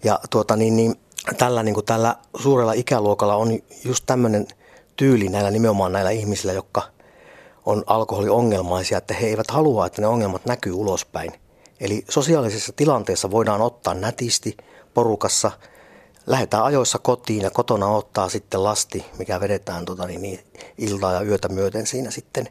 Ja 0.04 0.20
tuota, 0.30 0.56
niin, 0.56 0.76
niin, 0.76 0.96
tällä, 1.38 1.64
niin 1.64 1.74
kuin 1.74 1.86
tällä 1.86 2.16
suurella 2.42 2.74
ikäluokalla 2.74 3.36
on 3.36 3.60
just 3.86 4.04
tämmöinen 4.06 4.48
tyyli 4.98 5.30
näillä 5.30 5.52
nimenomaan 5.52 5.92
näillä 5.92 6.12
ihmisillä, 6.12 6.54
jotka 6.54 6.82
on 7.66 7.84
alkoholiongelmaisia, 7.88 8.98
että 8.98 9.14
he 9.14 9.28
eivät 9.28 9.52
halua, 9.52 9.86
että 9.86 10.02
ne 10.02 10.08
ongelmat 10.08 10.46
näkyy 10.46 10.74
ulospäin. 10.74 11.32
Eli 11.80 12.04
sosiaalisessa 12.10 12.74
tilanteessa 12.74 13.32
voidaan 13.32 13.62
ottaa 13.62 13.94
nätisti 13.94 14.58
porukassa, 14.94 15.52
lähdetään 16.28 16.64
ajoissa 16.64 17.00
kotiin 17.00 17.42
ja 17.42 17.52
kotona 17.52 17.88
ottaa 17.88 18.30
sitten 18.30 18.64
lasti, 18.64 19.06
mikä 19.20 19.40
vedetään 19.40 19.86
tota, 19.86 20.08
niin, 20.08 20.22
niin, 20.22 20.40
iltaa 20.78 21.14
ja 21.14 21.22
yötä 21.22 21.50
myöten 21.50 21.88
siinä 21.88 22.12
sitten. 22.12 22.48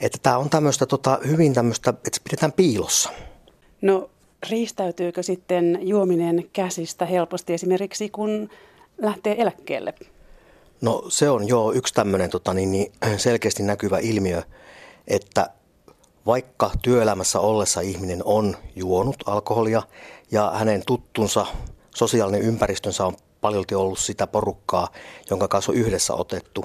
Että 0.00 0.18
tämä 0.22 0.38
on 0.38 0.50
tämmöistä 0.50 0.86
tota, 0.86 1.18
hyvin 1.26 1.54
tämmöistä, 1.54 1.90
että 1.90 2.10
se 2.12 2.20
pidetään 2.24 2.52
piilossa. 2.52 3.10
No 3.82 4.10
riistäytyykö 4.50 5.22
sitten 5.22 5.78
juominen 5.82 6.44
käsistä 6.52 7.06
helposti 7.06 7.52
esimerkiksi 7.52 8.08
kun 8.08 8.50
lähtee 8.98 9.42
eläkkeelle? 9.42 9.94
No 10.80 11.02
se 11.08 11.30
on 11.30 11.48
jo 11.48 11.72
yksi 11.72 11.94
tämmöinen 11.94 12.30
tota, 12.30 12.54
niin, 12.54 12.72
niin, 12.72 12.92
selkeästi 13.16 13.62
näkyvä 13.62 13.98
ilmiö, 13.98 14.42
että 15.08 15.50
vaikka 16.26 16.70
työelämässä 16.82 17.40
ollessa 17.40 17.80
ihminen 17.80 18.22
on 18.24 18.56
juonut 18.76 19.16
alkoholia 19.26 19.82
ja 20.30 20.52
hänen 20.54 20.82
tuttunsa, 20.86 21.46
sosiaalinen 21.94 22.42
ympäristönsä 22.42 23.06
on 23.06 23.16
paljolti 23.40 23.74
ollut 23.74 23.98
sitä 23.98 24.26
porukkaa, 24.26 24.88
jonka 25.30 25.48
kanssa 25.48 25.72
on 25.72 25.78
yhdessä 25.78 26.14
otettu, 26.14 26.64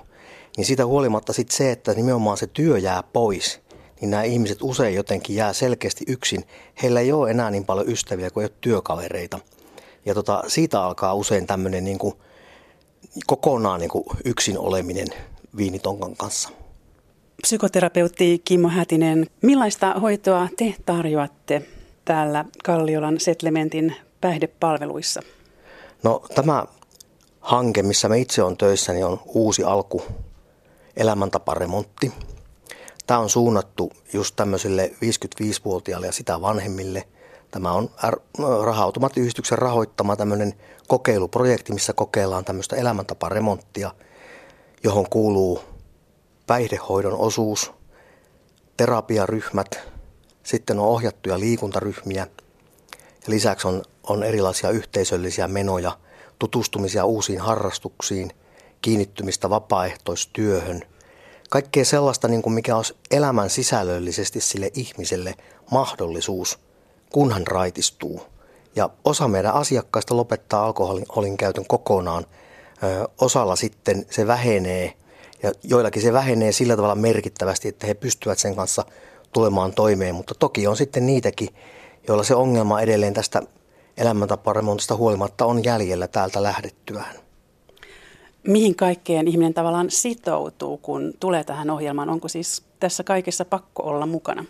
niin 0.58 0.66
siitä 0.66 0.86
huolimatta 0.86 1.34
sitten 1.34 1.58
se, 1.58 1.72
että 1.72 1.94
nimenomaan 1.94 2.38
se 2.38 2.48
työ 2.48 2.78
jää 2.78 3.04
pois, 3.04 3.62
niin 4.02 4.12
nämä 4.12 4.24
ihmiset 4.24 4.58
usein 4.62 4.96
jotenkin 4.96 5.36
jää 5.36 5.54
selkeästi 5.54 6.06
yksin. 6.08 6.46
Heillä 6.84 7.00
ei 7.00 7.12
ole 7.12 7.32
enää 7.32 7.52
niin 7.52 7.66
paljon 7.66 7.90
ystäviä 7.90 8.30
kuin 8.30 8.42
ei 8.42 8.46
ole 8.46 8.58
työkavereita. 8.62 9.40
Ja 10.06 10.14
tota, 10.14 10.44
siitä 10.48 10.84
alkaa 10.84 11.14
usein 11.14 11.48
tämmöinen 11.48 11.84
niin 11.84 11.98
kuin, 11.98 12.14
kokonaan 13.28 13.80
niin 13.80 13.90
kuin 13.90 14.06
yksin 14.26 14.58
oleminen 14.58 15.08
viinitonkan 15.58 16.16
kanssa. 16.16 16.50
Psykoterapeutti 17.42 18.42
Kimmo 18.46 18.70
Hätinen, 18.70 19.28
millaista 19.42 19.94
hoitoa 19.94 20.48
te 20.58 20.76
tarjoatte 20.86 21.62
täällä 22.06 22.46
Kalliolan 22.64 23.20
Setlementin 23.20 23.96
päihdepalveluissa? 24.22 25.22
No 26.04 26.22
tämä 26.36 26.66
hanke, 27.40 27.84
missä 27.84 28.10
me 28.10 28.20
itse 28.20 28.44
on 28.44 28.58
töissä, 28.58 28.94
niin 28.94 29.06
on 29.06 29.20
uusi 29.26 29.64
alku 29.64 30.04
elämäntaparemontti. 30.98 32.12
Tämä 33.08 33.20
on 33.20 33.30
suunnattu 33.30 33.92
just 34.14 34.36
tämmöisille 34.36 34.92
55-vuotiaille 34.96 36.06
ja 36.06 36.12
sitä 36.12 36.42
vanhemmille– 36.42 37.04
Tämä 37.54 37.72
on 37.72 37.90
raha-automaattiyhdistyksen 38.64 39.58
rahoittama 39.58 40.16
tämmöinen 40.16 40.54
kokeiluprojekti, 40.88 41.74
missä 41.74 41.94
kokeillaan 41.94 42.46
tämmöistä 42.46 42.76
elämäntaparemonttia, 42.76 43.92
johon 44.84 45.10
kuuluu 45.10 45.60
päihdehoidon 46.48 47.14
osuus, 47.14 47.72
terapiaryhmät, 48.78 49.80
sitten 50.44 50.80
on 50.80 50.86
ohjattuja 50.86 51.40
liikuntaryhmiä 51.40 52.28
ja 52.96 53.28
lisäksi 53.28 53.68
on, 53.68 53.84
on 54.04 54.24
erilaisia 54.24 54.70
yhteisöllisiä 54.70 55.48
menoja, 55.48 55.98
tutustumisia 56.40 57.06
uusiin 57.06 57.40
harrastuksiin, 57.40 58.32
kiinnittymistä 58.82 59.50
vapaaehtoistyöhön. 59.50 60.82
Kaikkea 61.50 61.86
sellaista, 61.86 62.28
niin 62.28 62.42
kuin 62.42 62.54
mikä 62.54 62.76
olisi 62.76 62.96
elämän 63.12 63.50
sisällöllisesti 63.50 64.42
sille 64.42 64.72
ihmiselle 64.74 65.36
mahdollisuus– 65.72 66.60
kun 67.14 67.32
hän 67.32 67.48
raitistuu. 67.48 68.22
Ja 68.76 68.90
osa 69.06 69.28
meidän 69.28 69.54
asiakkaista 69.54 70.18
lopettaa 70.18 70.66
alkoholin 70.66 71.38
käytön 71.38 71.66
kokonaan. 71.68 72.26
Ö, 72.84 73.08
osalla 73.22 73.56
sitten 73.56 74.06
se 74.10 74.28
vähenee 74.28 74.94
ja 75.44 75.52
joillakin 75.64 76.02
se 76.02 76.14
vähenee 76.14 76.52
sillä 76.52 76.76
tavalla 76.76 76.96
merkittävästi, 76.96 77.68
että 77.68 77.88
he 77.88 77.94
pystyvät 77.94 78.40
sen 78.40 78.56
kanssa 78.56 78.86
tulemaan 79.34 79.74
toimeen. 79.74 80.16
Mutta 80.16 80.36
toki 80.40 80.68
on 80.68 80.78
sitten 80.78 81.06
niitäkin, 81.06 81.50
joilla 82.08 82.24
se 82.24 82.36
ongelma 82.36 82.82
edelleen 82.82 83.14
tästä 83.14 83.42
elämäntaparemontista 83.98 84.96
huolimatta 84.96 85.46
on 85.46 85.64
jäljellä 85.64 86.08
täältä 86.08 86.44
lähdettyään. 86.44 87.16
Mihin 88.48 88.76
kaikkeen 88.76 89.28
ihminen 89.28 89.54
tavallaan 89.54 89.92
sitoutuu, 89.92 90.78
kun 90.78 91.14
tulee 91.20 91.44
tähän 91.44 91.70
ohjelmaan? 91.70 92.10
Onko 92.10 92.28
siis 92.28 92.64
tässä 92.80 93.04
kaikessa 93.04 93.46
pakko 93.46 93.84
olla 93.84 94.06
mukana? 94.06 94.46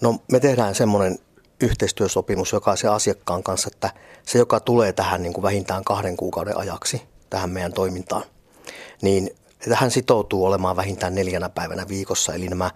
No 0.00 0.18
me 0.32 0.40
tehdään 0.40 0.74
semmoinen 0.74 1.18
yhteistyösopimus 1.62 2.52
jokaisen 2.52 2.90
asiakkaan 2.90 3.42
kanssa, 3.42 3.70
että 3.72 3.90
se, 4.26 4.38
joka 4.38 4.60
tulee 4.60 4.92
tähän 4.92 5.22
niin 5.22 5.32
kuin 5.32 5.42
vähintään 5.42 5.84
kahden 5.84 6.16
kuukauden 6.16 6.56
ajaksi 6.56 7.02
tähän 7.30 7.50
meidän 7.50 7.72
toimintaan, 7.72 8.22
niin 9.02 9.30
tähän 9.68 9.90
sitoutuu 9.90 10.44
olemaan 10.44 10.76
vähintään 10.76 11.14
neljänä 11.14 11.48
päivänä 11.48 11.88
viikossa, 11.88 12.34
eli 12.34 12.48
nämä 12.48 12.70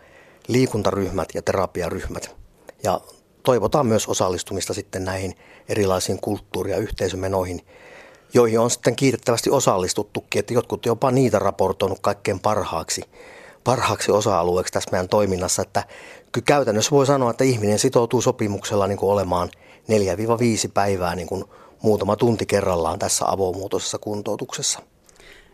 liikuntaryhmät 0.49 1.29
ja 1.35 1.43
terapiaryhmät. 1.43 2.37
Ja 2.83 3.01
toivotaan 3.43 3.87
myös 3.87 4.09
osallistumista 4.09 4.75
sitten 4.75 5.05
näihin 5.05 5.35
erilaisiin 5.69 6.21
kulttuuri- 6.21 6.71
ja 6.71 6.77
yhteisömenoihin. 6.77 7.67
joihin 8.35 8.61
on 8.61 8.71
sitten 8.71 8.97
kiitettävästi 8.97 9.51
osallistuttukin, 9.51 10.41
että 10.41 10.55
jotkut 10.55 10.87
jopa 10.87 11.11
niitä 11.11 11.39
raportoinut 11.39 11.99
kaikkein 12.01 12.41
parhaaksi, 12.41 13.03
parhaaksi 13.67 14.13
osa-alueeksi 14.13 14.73
tässä 14.73 14.91
meidän 14.91 15.09
toiminnassa, 15.09 15.63
että 15.63 15.85
kyllä 16.33 16.45
käytännössä 16.45 16.91
voi 16.91 17.07
sanoa, 17.07 17.31
että 17.31 17.45
ihminen 17.45 17.79
sitoutuu 17.79 18.21
sopimuksella 18.21 18.87
niin 18.87 18.99
kuin 18.99 19.11
olemaan 19.11 19.49
4-5 19.49 20.71
päivää 20.75 21.15
niin 21.15 21.29
kuin 21.29 21.45
muutama 21.83 22.17
tunti 22.17 22.47
kerrallaan 22.47 22.99
tässä 22.99 23.31
avomuotoisessa 23.31 23.99
kuntoutuksessa. 23.99 24.79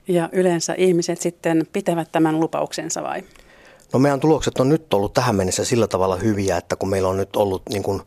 Ja 0.09 0.29
yleensä 0.33 0.75
ihmiset 0.79 1.21
sitten 1.21 1.67
pitävät 1.73 2.09
tämän 2.13 2.41
lupauksensa 2.41 3.03
vai? 3.03 3.23
No 3.93 3.99
meidän 3.99 4.21
tulokset 4.21 4.59
on 4.59 4.69
nyt 4.69 4.95
ollut 4.95 5.15
tähän 5.15 5.37
mennessä 5.37 5.65
sillä 5.65 5.87
tavalla 5.87 6.17
hyviä, 6.17 6.57
että 6.57 6.77
kun 6.77 6.89
meillä 6.89 7.09
on 7.09 7.17
nyt 7.17 7.37
ollut 7.37 7.63
niin 7.69 7.83
kuin, 7.83 8.03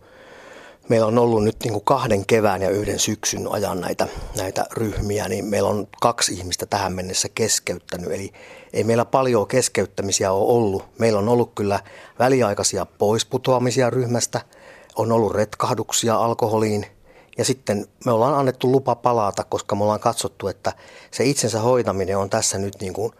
meillä 0.89 1.08
on 1.08 1.18
ollut 1.18 1.44
nyt 1.44 1.56
niin 1.63 1.74
kuin 1.74 1.86
kahden 1.86 2.25
kevään 2.25 2.62
ja 2.62 2.70
yhden 2.70 3.00
syksyn 3.00 3.48
ajan 3.51 3.82
näitä, 3.82 4.08
näitä 4.38 4.65
ryhmiä, 4.72 5.30
niin 5.30 5.46
meillä 5.46 5.70
on 5.70 5.88
kaksi 6.01 6.34
ihmistä 6.34 6.65
tähän 6.65 6.94
mennessä 6.94 7.27
keskeyttänyt. 7.36 8.12
Eli 8.12 8.34
ei 8.74 8.84
meillä 8.84 9.06
paljon 9.06 9.48
keskeyttämisiä 9.48 10.32
ole 10.32 10.54
ollut. 10.54 10.86
Meillä 11.00 11.20
on 11.20 11.30
ollut 11.30 11.51
kyllä 11.56 11.80
väliaikaisia 12.20 12.86
poisputoamisia 12.86 13.89
ryhmästä, 13.89 14.42
on 14.96 15.12
ollut 15.12 15.36
retkahduksia 15.36 16.15
alkoholiin 16.15 16.86
ja 17.38 17.46
sitten 17.46 17.88
me 18.06 18.12
ollaan 18.12 18.34
annettu 18.34 18.72
lupa 18.72 18.96
palata, 18.96 19.44
koska 19.44 19.75
me 19.75 19.84
ollaan 19.84 20.00
katsottu, 20.00 20.48
että 20.48 20.74
se 21.12 21.24
itsensä 21.24 21.60
hoitaminen 21.60 22.18
on 22.18 22.30
tässä 22.30 22.58
nyt 22.58 22.82
niin 22.82 22.94
kuin 22.94 23.12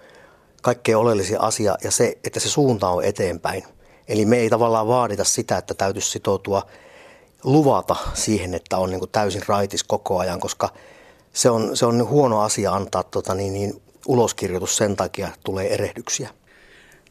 kaikkein 0.62 0.98
oleellisin 0.98 1.42
asia 1.42 1.78
ja 1.84 1.92
se, 1.92 2.18
että 2.24 2.40
se 2.40 2.50
suunta 2.50 2.90
on 2.90 3.04
eteenpäin. 3.04 3.64
Eli 4.08 4.26
me 4.26 4.38
ei 4.38 4.50
tavallaan 4.50 4.88
vaadita 4.88 5.24
sitä, 5.24 5.58
että 5.58 5.74
täytyisi 5.74 6.12
sitoutua 6.12 6.68
luvata 7.46 7.96
siihen, 8.14 8.54
että 8.54 8.78
on 8.78 8.90
niin 8.90 9.00
kuin 9.00 9.12
täysin 9.12 9.42
raitis 9.48 9.84
koko 9.84 10.18
ajan, 10.20 10.40
koska 10.40 10.70
se 11.34 11.50
on, 11.50 11.78
se 11.78 11.86
on 11.86 12.10
huono 12.10 12.42
asia 12.42 12.72
antaa 12.72 13.04
tota 13.04 13.36
niin, 13.36 13.54
niin 13.54 13.82
uloskirjoitus 14.08 14.78
sen 14.78 14.96
takia, 14.96 15.30
tulee 15.44 15.74
erehdyksiä. 15.74 16.30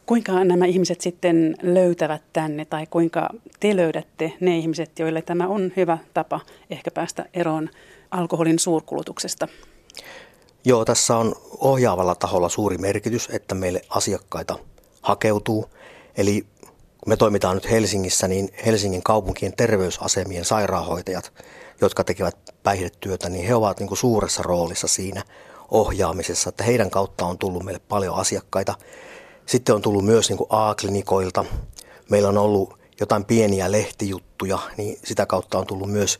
Kuinka 0.05 0.43
nämä 0.43 0.65
ihmiset 0.65 1.01
sitten 1.01 1.55
löytävät 1.61 2.21
tänne 2.33 2.65
tai 2.65 2.87
kuinka 2.89 3.29
te 3.59 3.75
löydätte 3.75 4.33
ne 4.39 4.57
ihmiset, 4.57 4.99
joille 4.99 5.21
tämä 5.21 5.47
on 5.47 5.71
hyvä 5.77 5.97
tapa 6.13 6.39
ehkä 6.69 6.91
päästä 6.91 7.25
eroon 7.33 7.69
alkoholin 8.11 8.59
suurkulutuksesta? 8.59 9.47
Joo, 10.65 10.85
tässä 10.85 11.17
on 11.17 11.35
ohjaavalla 11.59 12.15
taholla 12.15 12.49
suuri 12.49 12.77
merkitys, 12.77 13.29
että 13.31 13.55
meille 13.55 13.81
asiakkaita 13.89 14.59
hakeutuu. 15.01 15.65
Eli 16.17 16.45
kun 17.05 17.11
me 17.11 17.17
toimitaan 17.17 17.55
nyt 17.55 17.71
Helsingissä, 17.71 18.27
niin 18.27 18.49
Helsingin 18.65 19.03
kaupunkien 19.03 19.53
terveysasemien 19.57 20.45
sairaanhoitajat, 20.45 21.33
jotka 21.81 22.03
tekevät 22.03 22.37
päihdetyötä, 22.63 23.29
niin 23.29 23.47
he 23.47 23.55
ovat 23.55 23.79
niin 23.79 23.87
kuin 23.87 23.97
suuressa 23.97 24.43
roolissa 24.43 24.87
siinä 24.87 25.23
ohjaamisessa, 25.71 26.49
että 26.49 26.63
heidän 26.63 26.89
kautta 26.89 27.25
on 27.25 27.37
tullut 27.37 27.63
meille 27.63 27.81
paljon 27.89 28.15
asiakkaita. 28.15 28.73
Sitten 29.45 29.75
on 29.75 29.81
tullut 29.81 30.05
myös 30.05 30.29
niin 30.29 30.37
kuin 30.37 30.47
A-klinikoilta. 30.49 31.45
Meillä 32.09 32.29
on 32.29 32.37
ollut 32.37 32.79
jotain 32.99 33.25
pieniä 33.25 33.71
lehtijuttuja, 33.71 34.59
niin 34.77 34.99
sitä 35.03 35.25
kautta 35.25 35.59
on 35.59 35.67
tullut 35.67 35.91
myös 35.91 36.19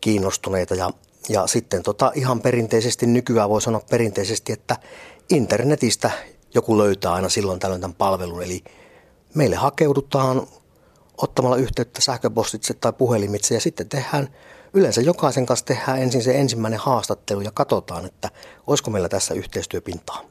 kiinnostuneita. 0.00 0.74
Ja, 0.74 0.90
ja 1.28 1.46
sitten 1.46 1.82
tota, 1.82 2.12
ihan 2.14 2.40
perinteisesti 2.40 3.06
nykyään 3.06 3.50
voi 3.50 3.62
sanoa 3.62 3.82
perinteisesti, 3.90 4.52
että 4.52 4.76
internetistä 5.30 6.10
joku 6.54 6.78
löytää 6.78 7.12
aina 7.12 7.28
silloin 7.28 7.60
tällöin 7.60 7.80
tämän 7.80 7.94
palvelun. 7.94 8.42
Eli 8.42 8.64
meille 9.34 9.56
hakeudutaan 9.56 10.46
ottamalla 11.18 11.56
yhteyttä 11.56 12.00
sähköpostitse 12.00 12.74
tai 12.74 12.92
puhelimitse 12.92 13.54
ja 13.54 13.60
sitten 13.60 13.88
tehdään, 13.88 14.28
yleensä 14.74 15.00
jokaisen 15.00 15.46
kanssa 15.46 15.66
tehdään 15.66 16.02
ensin 16.02 16.22
se 16.22 16.40
ensimmäinen 16.40 16.80
haastattelu 16.80 17.40
ja 17.40 17.50
katsotaan, 17.50 18.06
että 18.06 18.30
olisiko 18.66 18.90
meillä 18.90 19.08
tässä 19.08 19.34
yhteistyöpintaa. 19.34 20.24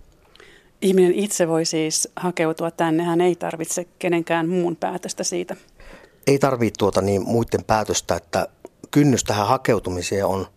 Ihminen 0.82 1.14
itse 1.14 1.48
voi 1.48 1.66
siis 1.66 2.10
hakeutua 2.16 2.72
tänne, 2.72 3.04
hän 3.04 3.22
ei 3.22 3.36
tarvitse 3.36 3.86
kenenkään 4.00 4.50
muun 4.50 4.76
päätöstä 4.76 5.24
siitä. 5.24 5.56
Ei 6.28 6.40
tarvitse 6.40 6.78
tuota 6.78 7.02
niin 7.02 7.22
muiden 7.28 7.64
päätöstä, 7.64 8.16
että 8.16 8.48
kynnys 8.92 9.24
tähän 9.24 9.48
hakeutumiseen 9.48 10.26
on 10.26 10.48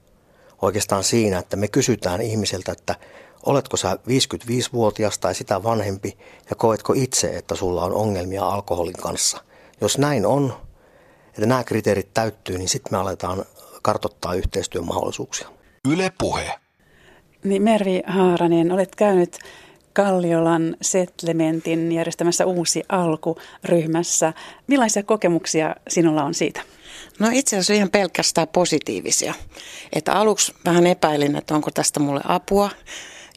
oikeastaan 0.62 1.04
siinä, 1.04 1.38
että 1.38 1.56
me 1.56 1.68
kysytään 1.68 2.20
ihmiseltä, 2.20 2.72
että 2.72 2.94
oletko 3.46 3.76
sä 3.76 3.98
55-vuotias 4.08 5.18
tai 5.18 5.34
sitä 5.34 5.62
vanhempi 5.62 6.18
ja 6.50 6.56
koetko 6.56 6.92
itse, 6.92 7.36
että 7.36 7.54
sulla 7.54 7.84
on 7.84 7.92
ongelmia 7.92 8.48
alkoholin 8.48 8.96
kanssa. 9.02 9.44
Jos 9.80 9.98
näin 9.98 10.26
on, 10.26 10.52
että 11.26 11.46
nämä 11.46 11.64
kriteerit 11.64 12.14
täyttyy, 12.14 12.58
niin 12.58 12.68
sitten 12.68 12.92
me 12.92 12.98
aletaan 12.98 13.44
kartottaa 13.82 14.34
yhteistyön 14.34 14.86
mahdollisuuksia. 14.86 15.48
Yle 15.88 16.12
puhe. 16.18 16.54
Niin 17.44 17.62
Mervi 17.62 18.02
Haaranen, 18.06 18.72
olet 18.72 18.94
käynyt 18.94 19.38
Kalliolan 19.92 20.76
Settlementin 20.82 21.92
järjestämässä 21.92 22.46
uusi 22.46 22.82
alkuryhmässä. 22.88 24.32
Millaisia 24.66 25.02
kokemuksia 25.02 25.74
sinulla 25.88 26.24
on 26.24 26.34
siitä? 26.34 26.60
No 27.18 27.28
itse 27.32 27.56
asiassa 27.56 27.72
ihan 27.72 27.90
pelkästään 27.90 28.48
positiivisia. 28.48 29.34
Että 29.92 30.12
aluksi 30.12 30.54
vähän 30.64 30.86
epäilin, 30.86 31.36
että 31.36 31.54
onko 31.54 31.70
tästä 31.70 32.00
mulle 32.00 32.20
apua. 32.24 32.70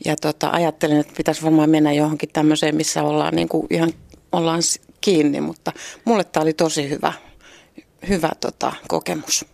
Ja 0.05 0.15
tota, 0.15 0.49
ajattelin, 0.49 0.97
että 0.97 1.13
pitäisi 1.17 1.43
varmaan 1.43 1.69
mennä 1.69 1.93
johonkin 1.93 2.29
tämmöiseen, 2.33 2.75
missä 2.75 3.03
ollaan, 3.03 3.35
niin 3.35 3.49
kuin 3.49 3.67
ihan, 3.69 3.93
ollaan 4.31 4.61
kiinni. 5.01 5.41
Mutta 5.41 5.71
mulle 6.05 6.23
tämä 6.23 6.43
oli 6.43 6.53
tosi 6.53 6.89
hyvä, 6.89 7.13
hyvä 8.09 8.29
tota, 8.39 8.73
kokemus. 8.87 9.45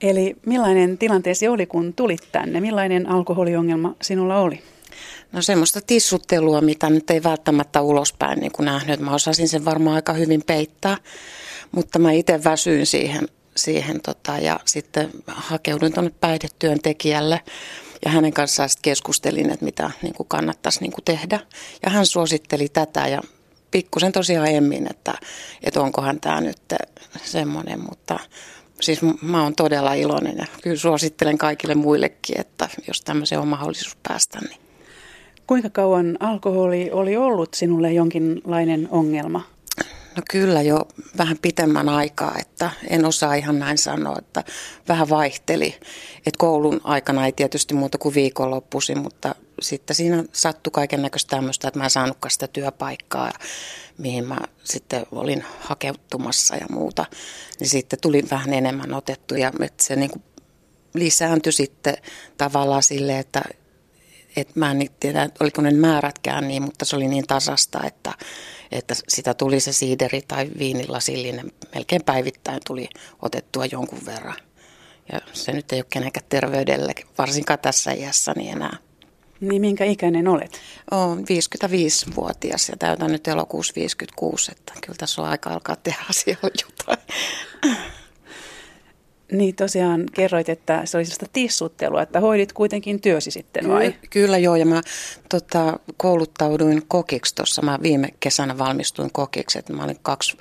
Eli 0.00 0.36
millainen 0.46 0.98
tilanteesi 0.98 1.48
oli, 1.48 1.66
kun 1.66 1.94
tulit 1.94 2.28
tänne? 2.32 2.60
Millainen 2.60 3.08
alkoholiongelma 3.08 3.94
sinulla 4.02 4.40
oli? 4.40 4.62
No 5.32 5.42
semmoista 5.42 5.80
tissuttelua, 5.80 6.60
mitä 6.60 6.90
nyt 6.90 7.10
ei 7.10 7.22
välttämättä 7.22 7.80
ulospäin 7.80 8.40
niin 8.40 8.52
kuin 8.52 8.66
nähnyt. 8.66 9.00
Mä 9.00 9.14
osasin 9.14 9.48
sen 9.48 9.64
varmaan 9.64 9.96
aika 9.96 10.12
hyvin 10.12 10.42
peittää, 10.46 10.96
mutta 11.72 11.98
mä 11.98 12.12
itse 12.12 12.44
väsyin 12.44 12.86
siihen, 12.86 13.28
siihen 13.56 14.00
tota, 14.00 14.38
ja 14.38 14.60
sitten 14.64 15.10
hakeuduin 15.26 15.92
tuonne 15.92 16.12
päihdetyöntekijälle 16.20 17.40
ja 18.04 18.10
hänen 18.10 18.32
kanssaan 18.32 18.68
sitten 18.68 18.90
keskustelin, 18.90 19.50
että 19.50 19.64
mitä 19.64 19.90
niin 20.02 20.14
kuin 20.14 20.28
kannattaisi 20.28 20.80
niin 20.80 20.92
kuin 20.92 21.04
tehdä. 21.04 21.40
Ja 21.82 21.90
hän 21.90 22.06
suositteli 22.06 22.68
tätä 22.68 23.08
ja 23.08 23.20
pikkusen 23.70 24.12
tosiaan 24.12 24.48
emmin, 24.48 24.90
että, 24.90 25.14
että 25.62 25.80
onkohan 25.80 26.20
tämä 26.20 26.40
nyt 26.40 26.58
semmoinen, 27.24 27.80
mutta 27.80 28.18
siis 28.80 29.00
mä 29.22 29.42
oon 29.42 29.54
todella 29.54 29.94
iloinen 29.94 30.36
ja 30.38 30.46
kyllä 30.62 30.76
suosittelen 30.76 31.38
kaikille 31.38 31.74
muillekin, 31.74 32.40
että 32.40 32.68
jos 32.88 33.00
tämmöisen 33.00 33.40
on 33.40 33.48
mahdollisuus 33.48 33.96
päästä, 34.02 34.38
niin 34.40 34.68
Kuinka 35.48 35.70
kauan 35.70 36.16
alkoholi 36.20 36.90
oli 36.90 37.16
ollut 37.16 37.54
sinulle 37.54 37.92
jonkinlainen 37.92 38.88
ongelma? 38.90 39.42
No 40.18 40.22
kyllä 40.30 40.62
jo 40.62 40.88
vähän 41.18 41.38
pitemmän 41.42 41.88
aikaa, 41.88 42.34
että 42.40 42.70
en 42.88 43.04
osaa 43.04 43.34
ihan 43.34 43.58
näin 43.58 43.78
sanoa, 43.78 44.16
että 44.18 44.44
vähän 44.88 45.08
vaihteli. 45.08 45.74
että 46.16 46.38
koulun 46.38 46.80
aikana 46.84 47.26
ei 47.26 47.32
tietysti 47.32 47.74
muuta 47.74 47.98
kuin 47.98 48.14
viikonloppuisin, 48.14 48.98
mutta 48.98 49.34
sitten 49.60 49.96
siinä 49.96 50.24
sattui 50.32 50.70
kaiken 50.70 51.02
näköistä 51.02 51.36
tämmöistä, 51.36 51.68
että 51.68 51.80
mä 51.80 51.84
en 51.84 51.90
saanutkaan 51.90 52.30
sitä 52.30 52.48
työpaikkaa, 52.48 53.32
mihin 53.98 54.28
mä 54.28 54.38
sitten 54.64 55.06
olin 55.12 55.44
hakeutumassa 55.60 56.56
ja 56.56 56.66
muuta. 56.70 57.04
Niin 57.60 57.68
sitten 57.68 58.00
tuli 58.00 58.22
vähän 58.30 58.52
enemmän 58.52 58.94
otettu 58.94 59.34
ja 59.34 59.52
että 59.62 59.84
se 59.84 59.96
niin 59.96 60.10
kuin 60.10 60.22
lisääntyi 60.94 61.52
sitten 61.52 61.96
tavallaan 62.38 62.82
sille, 62.82 63.18
että 63.18 63.42
et 64.40 64.56
mä 64.56 64.70
en 64.70 64.88
tiedä, 65.00 65.28
oliko 65.40 65.62
ne 65.62 65.70
määrätkään 65.70 66.48
niin, 66.48 66.62
mutta 66.62 66.84
se 66.84 66.96
oli 66.96 67.08
niin 67.08 67.26
tasasta, 67.26 67.80
että, 67.86 68.14
että 68.72 68.94
sitä 69.08 69.34
tuli 69.34 69.60
se 69.60 69.72
siideri 69.72 70.22
tai 70.28 70.50
viinilasillinen 70.58 71.52
melkein 71.74 72.04
päivittäin 72.04 72.60
tuli 72.66 72.88
otettua 73.22 73.66
jonkun 73.66 74.06
verran. 74.06 74.36
Ja 75.12 75.20
se 75.32 75.52
nyt 75.52 75.72
ei 75.72 75.78
ole 75.78 75.86
kenenkään 75.90 76.26
terveydelle, 76.28 76.92
varsinkaan 77.18 77.58
tässä 77.58 77.92
iässä 77.92 78.32
niin 78.36 78.52
enää. 78.52 78.76
Niin 79.40 79.60
minkä 79.60 79.84
ikäinen 79.84 80.28
olet? 80.28 80.60
Olen 80.90 81.18
55-vuotias 81.18 82.68
ja 82.68 82.76
täytän 82.76 83.12
nyt 83.12 83.28
elokuussa 83.28 83.72
56, 83.76 84.52
että 84.52 84.72
kyllä 84.86 84.96
tässä 84.98 85.22
on 85.22 85.28
aika 85.28 85.50
alkaa 85.50 85.76
tehdä 85.76 86.04
asialle 86.10 86.50
jotain. 86.62 86.98
Niin 89.32 89.56
tosiaan 89.56 90.04
kerroit, 90.12 90.48
että 90.48 90.82
se 90.84 90.96
oli 90.96 91.04
sellaista 91.04 91.26
tissuttelua, 91.32 92.02
että 92.02 92.20
hoidit 92.20 92.52
kuitenkin 92.52 93.00
työsi 93.00 93.30
sitten 93.30 93.68
vai? 93.68 93.92
Ky- 93.92 94.08
kyllä 94.10 94.38
joo 94.38 94.56
ja 94.56 94.66
mä 94.66 94.82
tota, 95.28 95.78
kouluttauduin 95.96 96.82
kokiksi 96.88 97.34
tuossa. 97.34 97.62
Mä 97.62 97.78
viime 97.82 98.08
kesänä 98.20 98.58
valmistuin 98.58 99.12
kokiksi, 99.12 99.58
että 99.58 99.72
mä 99.72 99.84
olin 99.84 99.98
kaksi, 100.02 100.36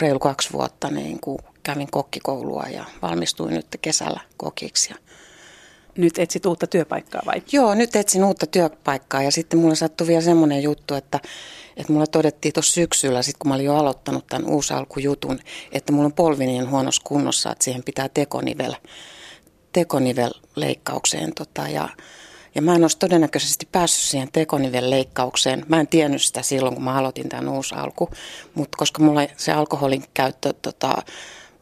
reilu 0.00 0.18
kaksi 0.18 0.52
vuotta 0.52 0.90
niin 0.90 1.20
kuin 1.20 1.38
kävin 1.62 1.90
kokkikoulua 1.90 2.64
ja 2.72 2.84
valmistuin 3.02 3.54
nyt 3.54 3.66
kesällä 3.82 4.20
kokiksi. 4.36 4.90
Ja 4.92 4.96
nyt 5.98 6.18
etsit 6.18 6.46
uutta 6.46 6.66
työpaikkaa 6.66 7.22
vai? 7.26 7.42
Joo, 7.52 7.74
nyt 7.74 7.96
etsin 7.96 8.24
uutta 8.24 8.46
työpaikkaa 8.46 9.22
ja 9.22 9.30
sitten 9.30 9.58
mulla 9.58 9.74
sattui 9.74 10.06
vielä 10.06 10.20
semmoinen 10.20 10.62
juttu, 10.62 10.94
että, 10.94 11.20
että 11.76 11.92
mulla 11.92 12.06
todettiin 12.06 12.54
tuossa 12.54 12.72
syksyllä, 12.72 13.22
sit 13.22 13.36
kun 13.38 13.48
mä 13.48 13.54
olin 13.54 13.66
jo 13.66 13.76
aloittanut 13.76 14.26
tämän 14.26 14.46
alkujutun, 14.74 15.38
että 15.72 15.92
mulla 15.92 16.06
on 16.06 16.12
polvi 16.12 16.46
niin 16.46 16.70
huonossa 16.70 17.02
kunnossa, 17.04 17.52
että 17.52 17.64
siihen 17.64 17.82
pitää 17.84 18.08
tekonivel 18.08 18.74
tekonivelleikkaukseen 19.72 21.34
tota, 21.34 21.68
ja, 21.68 21.88
ja 22.54 22.62
mä 22.62 22.74
en 22.74 22.84
olisi 22.84 22.98
todennäköisesti 22.98 23.68
päässyt 23.72 24.10
siihen 24.10 24.28
tekonivelleikkaukseen. 24.32 25.64
Mä 25.68 25.80
en 25.80 25.86
tiennyt 25.86 26.22
sitä 26.22 26.42
silloin, 26.42 26.74
kun 26.74 26.84
mä 26.84 26.94
aloitin 26.98 27.28
tämän 27.28 27.48
uusi 27.48 27.74
alku, 27.74 28.10
mutta 28.54 28.78
koska 28.78 29.02
mulla 29.02 29.20
se 29.36 29.52
alkoholin 29.52 30.04
käyttö 30.14 30.52
tota, 30.62 30.94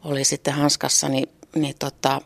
oli 0.03 0.23
sitten 0.23 0.53
hanskassa, 0.53 1.09
niin, 1.09 1.29
niin, 1.55 1.75
tota, 1.79 2.21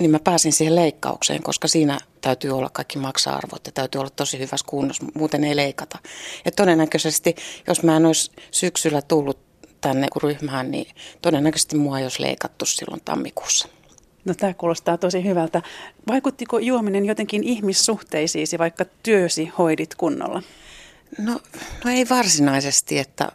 niin 0.00 0.10
mä 0.10 0.18
pääsin 0.18 0.52
siihen 0.52 0.76
leikkaukseen, 0.76 1.42
koska 1.42 1.68
siinä 1.68 1.98
täytyy 2.20 2.50
olla 2.50 2.70
kaikki 2.72 2.98
maksa-arvot 2.98 3.66
ja 3.66 3.72
täytyy 3.72 3.98
olla 3.98 4.10
tosi 4.10 4.38
hyvässä 4.38 4.66
kunnossa, 4.66 5.04
muuten 5.14 5.44
ei 5.44 5.56
leikata. 5.56 5.98
Ja 6.44 6.52
todennäköisesti, 6.52 7.36
jos 7.66 7.82
mä 7.82 7.96
en 7.96 8.06
olisi 8.06 8.30
syksyllä 8.50 9.02
tullut 9.02 9.38
tänne 9.80 10.06
ryhmään, 10.22 10.70
niin 10.70 10.86
todennäköisesti 11.22 11.76
mua 11.76 11.98
ei 11.98 12.04
olisi 12.04 12.22
leikattu 12.22 12.66
silloin 12.66 13.00
tammikuussa. 13.04 13.68
No 14.24 14.34
tämä 14.34 14.54
kuulostaa 14.54 14.98
tosi 14.98 15.24
hyvältä. 15.24 15.62
Vaikuttiko 16.08 16.58
juominen 16.58 17.06
jotenkin 17.06 17.44
ihmissuhteisiisi, 17.44 18.58
vaikka 18.58 18.84
työsi 19.02 19.52
hoidit 19.58 19.94
kunnolla? 19.94 20.42
No, 21.18 21.40
no 21.84 21.90
ei 21.90 22.08
varsinaisesti, 22.10 22.98
että, 22.98 23.32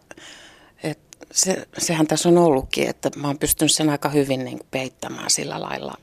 että 0.84 1.18
se, 1.32 1.68
sehän 1.78 2.08
tässä 2.08 2.30
on 2.30 2.38
ollutkin, 2.38 2.90
että 2.90 3.12
mä 3.16 3.28
oon 3.28 3.40
pystynyt 3.40 3.72
sen 3.72 3.90
aika 3.90 4.10
hyvin 4.10 4.46
niin 4.46 4.60
peittämään 4.72 5.30
sillä 5.30 5.62
lailla– 5.62 5.94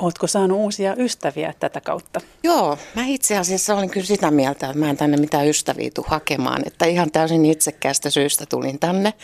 Oletko 0.00 0.26
saanut 0.26 0.58
uusia 0.58 0.94
ystäviä 0.98 1.54
tätä 1.60 1.80
kautta? 1.80 2.20
Joo, 2.42 2.78
mä 2.94 3.04
itse 3.06 3.38
asiassa 3.38 3.74
olin 3.74 3.90
kyllä 3.90 4.06
sitä 4.06 4.30
mieltä, 4.30 4.66
että 4.66 4.78
mä 4.78 4.90
en 4.90 4.96
tänne 4.96 5.16
mitään 5.16 5.48
ystäviä 5.48 5.90
tuu 5.94 6.04
hakemaan. 6.08 6.62
Että 6.66 6.84
ihan 6.84 7.10
täysin 7.10 7.46
itsekkäästä 7.46 8.10
syystä 8.10 8.46
tulin 8.46 8.78
tänne, 8.78 9.14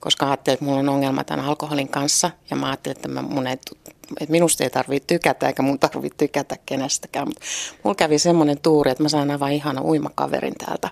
koska 0.00 0.26
ajattelin, 0.26 0.54
että 0.54 0.64
mulla 0.64 0.80
on 0.80 0.88
ongelma 0.88 1.24
tämän 1.24 1.44
alkoholin 1.44 1.88
kanssa. 1.88 2.30
Ja 2.50 2.56
mä 2.56 2.66
ajattelin, 2.66 2.96
että, 2.96 3.08
mä, 3.08 3.22
mun 3.22 3.46
ei, 3.46 3.52
että 3.52 4.30
minusta 4.30 4.64
ei 4.64 4.70
tarvitse 4.70 5.06
tykätä 5.06 5.46
eikä 5.46 5.62
mun 5.62 5.78
tarvitse 5.78 6.16
tykätä 6.18 6.56
kenestäkään. 6.66 7.28
Mutta 7.28 7.40
mulla 7.82 7.94
kävi 7.94 8.18
semmoinen 8.18 8.58
tuuri, 8.62 8.90
että 8.90 9.02
mä 9.02 9.08
sain 9.08 9.30
aivan 9.30 9.52
ihana 9.52 9.82
uimakaverin 9.82 10.54
täältä. 10.54 10.90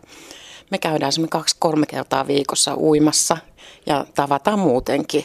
Me 0.70 0.78
käydään 0.78 1.12
semmoinen 1.12 1.30
kaksi-kolme 1.30 1.86
kertaa 1.86 2.26
viikossa 2.26 2.76
uimassa 2.76 3.36
ja 3.86 4.06
tavataan 4.14 4.58
muutenkin. 4.58 5.24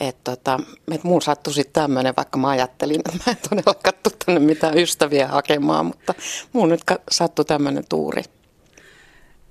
Että 0.00 0.30
tota, 0.36 0.60
et 0.90 1.04
muun 1.04 1.22
sattui 1.22 1.52
sitten 1.52 1.82
tämmöinen, 1.82 2.14
vaikka 2.16 2.38
mä 2.38 2.48
ajattelin, 2.48 2.96
että 2.96 3.12
mä 3.12 3.32
en 3.32 3.48
todellakaan 3.50 3.94
tule 4.02 4.14
tänne 4.26 4.40
mitään 4.40 4.78
ystäviä 4.78 5.28
hakemaan, 5.28 5.86
mutta 5.86 6.14
muun 6.52 6.68
nyt 6.68 6.80
sattui 7.10 7.44
tämmöinen 7.44 7.84
tuuri. 7.88 8.22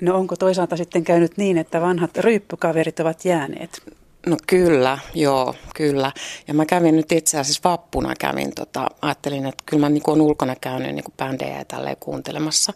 No 0.01 0.15
onko 0.15 0.36
toisaalta 0.36 0.77
sitten 0.77 1.03
käynyt 1.03 1.38
niin, 1.38 1.58
että 1.58 1.81
vanhat 1.81 2.17
ryyppykaverit 2.17 2.99
ovat 2.99 3.25
jääneet? 3.25 3.81
No 4.25 4.38
kyllä, 4.47 4.99
joo, 5.13 5.55
kyllä. 5.75 6.12
Ja 6.47 6.53
mä 6.53 6.65
kävin 6.65 6.95
nyt 6.95 7.12
itse 7.12 7.39
asiassa 7.39 7.69
vappuna 7.69 8.13
kävin, 8.19 8.55
tota, 8.55 8.88
ajattelin, 9.01 9.45
että 9.45 9.63
kyllä 9.65 9.81
mä 9.81 9.89
niin 9.89 10.03
olen 10.08 10.21
ulkona 10.21 10.55
käynyt 10.62 10.95
niin 10.95 11.03
kuin 11.03 11.13
bändejä 11.17 11.58
ja 11.58 11.65
tälleen 11.65 11.97
kuuntelemassa. 11.99 12.73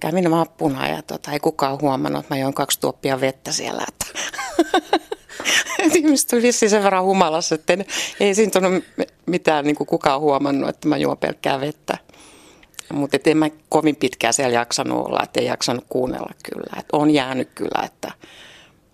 Kävin 0.00 0.30
vappuna 0.30 0.88
ja 0.88 1.02
tota, 1.02 1.32
ei 1.32 1.40
kukaan 1.40 1.80
huomannut, 1.80 2.20
että 2.20 2.34
mä 2.34 2.38
join 2.38 2.54
kaksi 2.54 2.80
tuoppia 2.80 3.20
vettä 3.20 3.52
siellä. 3.52 3.84
Että 3.88 4.06
ihmiset 5.94 6.32
oli 6.32 6.42
vissiin 6.42 6.70
sen 6.70 6.82
verran 6.82 7.04
humalassa, 7.04 7.54
että 7.54 7.72
ei, 7.72 7.84
ei 8.20 8.34
siinä 8.34 8.50
tullut 8.50 8.84
mitään 9.26 9.64
niin 9.64 9.76
kuin 9.76 9.86
kukaan 9.86 10.20
huomannut, 10.20 10.68
että 10.68 10.88
mä 10.88 10.96
juon 10.96 11.18
pelkkää 11.18 11.60
vettä. 11.60 11.98
Mutta 12.92 13.18
en 13.26 13.36
mä 13.36 13.50
kovin 13.68 13.96
pitkään 13.96 14.34
siellä 14.34 14.54
jaksanut 14.54 15.06
olla, 15.06 15.20
että 15.22 15.40
ei 15.40 15.46
jaksanut 15.46 15.84
kuunnella 15.88 16.32
kyllä. 16.50 16.80
Et 16.80 16.86
on 16.92 17.10
jäänyt 17.10 17.48
kyllä, 17.54 17.84
että, 17.84 18.12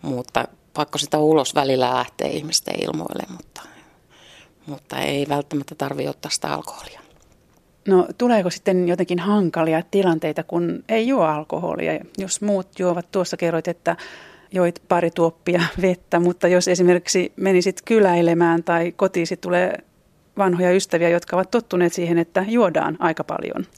mutta 0.02 0.48
pakko 0.74 0.98
sitä 0.98 1.18
ulos 1.18 1.54
välillä 1.54 1.94
lähteä 1.94 2.28
ihmisten 2.28 2.84
ilmoille, 2.84 3.22
mutta, 3.30 3.62
mutta 4.66 4.98
ei 4.98 5.26
välttämättä 5.28 5.74
tarvitse 5.74 6.10
ottaa 6.10 6.30
sitä 6.30 6.54
alkoholia. 6.54 7.00
No 7.88 8.08
tuleeko 8.18 8.50
sitten 8.50 8.88
jotenkin 8.88 9.18
hankalia 9.18 9.82
tilanteita, 9.90 10.42
kun 10.42 10.84
ei 10.88 11.08
juo 11.08 11.22
alkoholia? 11.22 12.00
Jos 12.18 12.40
muut 12.40 12.78
juovat, 12.78 13.10
tuossa 13.12 13.36
kerroit, 13.36 13.68
että 13.68 13.96
joit 14.54 14.82
pari 14.88 15.10
tuoppia 15.10 15.62
vettä, 15.82 16.20
mutta 16.20 16.48
jos 16.48 16.68
esimerkiksi 16.68 17.32
menisit 17.36 17.82
kyläilemään 17.84 18.64
tai 18.64 18.92
kotiisi 18.92 19.36
tulee 19.36 19.78
vanhoja 20.38 20.72
ystäviä, 20.72 21.08
jotka 21.08 21.36
ovat 21.36 21.50
tottuneet 21.50 21.92
siihen, 21.92 22.18
että 22.18 22.44
juodaan 22.48 22.96
aika 22.98 23.24
paljon– 23.24 23.66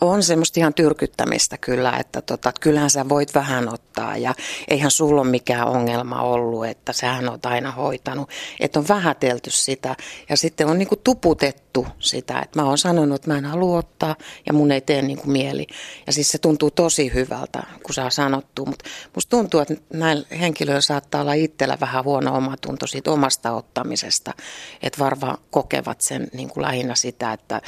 on 0.00 0.22
semmoista 0.22 0.60
ihan 0.60 0.74
tyrkyttämistä 0.74 1.58
kyllä, 1.58 1.96
että 2.00 2.22
tota, 2.22 2.52
kyllähän 2.60 2.90
sä 2.90 3.08
voit 3.08 3.34
vähän 3.34 3.74
ottaa 3.74 4.16
ja 4.16 4.34
eihän 4.68 4.90
sulla 4.90 5.20
ole 5.20 5.30
mikään 5.30 5.68
ongelma 5.68 6.22
ollut, 6.22 6.66
että 6.66 6.92
sähän 6.92 7.28
oot 7.28 7.46
aina 7.46 7.70
hoitanut. 7.70 8.30
Että 8.60 8.78
on 8.78 8.88
vähätelty 8.88 9.50
sitä 9.50 9.96
ja 10.28 10.36
sitten 10.36 10.66
on 10.66 10.78
niinku 10.78 10.96
tuputettu 10.96 11.86
sitä, 11.98 12.40
että 12.40 12.60
mä 12.60 12.68
oon 12.68 12.78
sanonut, 12.78 13.14
että 13.14 13.30
mä 13.30 13.38
en 13.38 13.44
halua 13.44 13.78
ottaa 13.78 14.16
ja 14.46 14.52
mun 14.52 14.72
ei 14.72 14.80
tee 14.80 15.02
niinku 15.02 15.30
mieli. 15.30 15.66
Ja 16.06 16.12
siis 16.12 16.30
se 16.30 16.38
tuntuu 16.38 16.70
tosi 16.70 17.14
hyvältä, 17.14 17.62
kun 17.82 17.94
saa 17.94 18.10
sanottu, 18.10 18.66
mutta 18.66 18.84
musta 19.14 19.30
tuntuu, 19.30 19.60
että 19.60 19.74
näillä 19.92 20.26
henkilöillä 20.40 20.80
saattaa 20.80 21.20
olla 21.20 21.32
itsellä 21.32 21.78
vähän 21.80 22.04
huono 22.04 22.36
omatunto 22.36 22.86
siitä 22.86 23.10
omasta 23.10 23.52
ottamisesta, 23.52 24.34
että 24.82 24.98
varmaan 24.98 25.38
kokevat 25.50 26.00
sen 26.00 26.28
niin 26.32 26.48
kuin 26.48 26.62
lähinnä 26.62 26.94
sitä, 26.94 27.32
että 27.32 27.60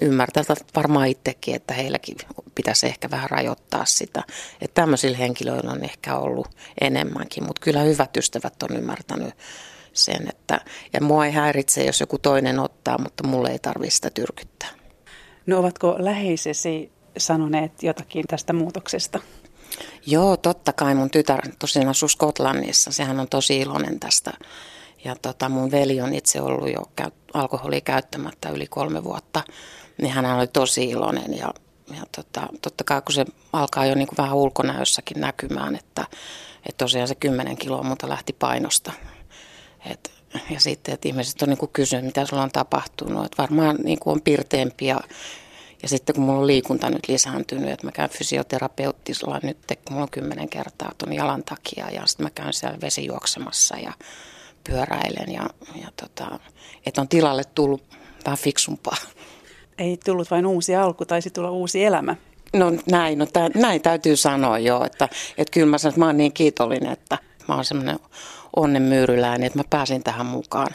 ymmärtävät 0.00 0.64
varmaan 0.76 1.08
itsekin, 1.08 1.54
että 1.54 1.74
heilläkin 1.74 2.16
pitäisi 2.54 2.86
ehkä 2.86 3.10
vähän 3.10 3.30
rajoittaa 3.30 3.84
sitä. 3.84 4.22
Että 4.60 4.74
tämmöisillä 4.74 5.16
henkilöillä 5.16 5.70
on 5.70 5.84
ehkä 5.84 6.16
ollut 6.16 6.48
enemmänkin, 6.80 7.44
mutta 7.44 7.60
kyllä 7.60 7.80
hyvät 7.80 8.16
ystävät 8.16 8.62
on 8.62 8.76
ymmärtänyt 8.76 9.34
sen, 9.92 10.28
että 10.28 10.60
ja 10.92 11.00
mua 11.00 11.26
ei 11.26 11.32
häiritse, 11.32 11.84
jos 11.84 12.00
joku 12.00 12.18
toinen 12.18 12.58
ottaa, 12.58 12.98
mutta 12.98 13.26
mulle 13.26 13.50
ei 13.50 13.58
tarvitse 13.58 13.94
sitä 13.94 14.10
tyrkyttää. 14.10 14.68
No 15.46 15.58
ovatko 15.58 15.96
läheisesi 15.98 16.92
sanoneet 17.18 17.82
jotakin 17.82 18.24
tästä 18.28 18.52
muutoksesta? 18.52 19.20
Joo, 20.06 20.36
totta 20.36 20.72
kai. 20.72 20.94
Mun 20.94 21.10
tytär 21.10 21.40
tosiaan 21.58 21.88
asuu 21.88 22.08
Skotlannissa. 22.08 22.92
Sehän 22.92 23.20
on 23.20 23.28
tosi 23.28 23.58
iloinen 23.58 24.00
tästä. 24.00 24.32
Ja 25.04 25.16
tota, 25.22 25.48
mun 25.48 25.70
veli 25.70 26.00
on 26.00 26.14
itse 26.14 26.40
ollut 26.40 26.72
jo 26.72 26.82
käy, 26.96 27.10
alkoholia 27.34 27.80
käyttämättä 27.80 28.50
yli 28.50 28.66
kolme 28.66 29.04
vuotta 29.04 29.42
niin 30.00 30.12
hän 30.12 30.38
oli 30.38 30.46
tosi 30.46 30.84
iloinen 30.84 31.38
ja, 31.38 31.54
ja 31.96 32.02
tota, 32.16 32.48
totta 32.62 32.84
kai 32.84 33.02
kun 33.02 33.12
se 33.12 33.24
alkaa 33.52 33.86
jo 33.86 33.94
niin 33.94 34.08
kuin 34.08 34.16
vähän 34.16 34.36
ulkonäössäkin 34.36 35.20
näkymään, 35.20 35.76
että, 35.76 36.06
että 36.66 36.84
tosiaan 36.84 37.08
se 37.08 37.14
10 37.14 37.56
kiloa 37.56 37.82
muuta 37.82 38.08
lähti 38.08 38.32
painosta. 38.32 38.92
Et, 39.90 40.12
ja 40.50 40.60
sitten, 40.60 40.94
että 40.94 41.08
ihmiset 41.08 41.42
on 41.42 41.48
niin 41.48 41.58
kuin 41.58 41.70
kysynyt, 41.72 42.04
mitä 42.04 42.26
sulla 42.26 42.42
on 42.42 42.50
tapahtunut. 42.50 43.24
Että 43.24 43.42
varmaan 43.42 43.76
niin 43.84 43.98
kuin 43.98 44.12
on 44.12 44.22
pirteempi 44.22 44.86
ja, 44.86 45.00
ja 45.82 45.88
sitten 45.88 46.14
kun 46.14 46.24
mulla 46.24 46.40
on 46.40 46.46
liikunta 46.46 46.90
nyt 46.90 47.08
lisääntynyt, 47.08 47.70
että 47.70 47.86
mä 47.86 47.92
käyn 47.92 48.10
fysioterapeuttisella 48.10 49.40
nyt, 49.42 49.58
kun 49.66 49.76
mulla 49.90 50.02
on 50.02 50.10
kymmenen 50.10 50.48
kertaa 50.48 50.92
tuon 50.98 51.12
jalan 51.12 51.42
takia 51.42 51.90
ja 51.90 52.06
sitten 52.06 52.26
mä 52.26 52.30
käyn 52.30 52.52
siellä 52.52 52.80
vesijuoksemassa 52.80 53.76
ja 53.76 53.92
pyöräilen 54.64 55.32
ja, 55.32 55.50
ja 55.82 55.88
tota, 55.96 56.38
että 56.86 57.00
on 57.00 57.08
tilalle 57.08 57.44
tullut 57.44 57.82
vähän 58.24 58.38
fiksumpaa 58.38 58.96
ei 59.80 59.98
tullut 60.04 60.30
vain 60.30 60.46
uusi 60.46 60.76
alku, 60.76 61.04
taisi 61.04 61.30
tulla 61.30 61.50
uusi 61.50 61.84
elämä. 61.84 62.16
No 62.52 62.72
näin, 62.90 63.18
no 63.18 63.26
tä, 63.26 63.50
näin 63.54 63.82
täytyy 63.82 64.16
sanoa 64.16 64.58
jo, 64.58 64.84
että, 64.84 65.08
että 65.38 65.52
kyllä 65.52 65.66
mä 65.66 65.78
sanon, 65.78 65.90
että 65.90 66.00
mä 66.00 66.06
oon 66.06 66.16
niin 66.16 66.32
kiitollinen, 66.32 66.92
että 66.92 67.18
mä 67.48 67.54
oon 67.54 67.64
semmoinen 67.64 67.98
onnenmyyryläinen, 68.56 69.46
että 69.46 69.58
mä 69.58 69.64
pääsin 69.70 70.02
tähän 70.02 70.26
mukaan. 70.26 70.74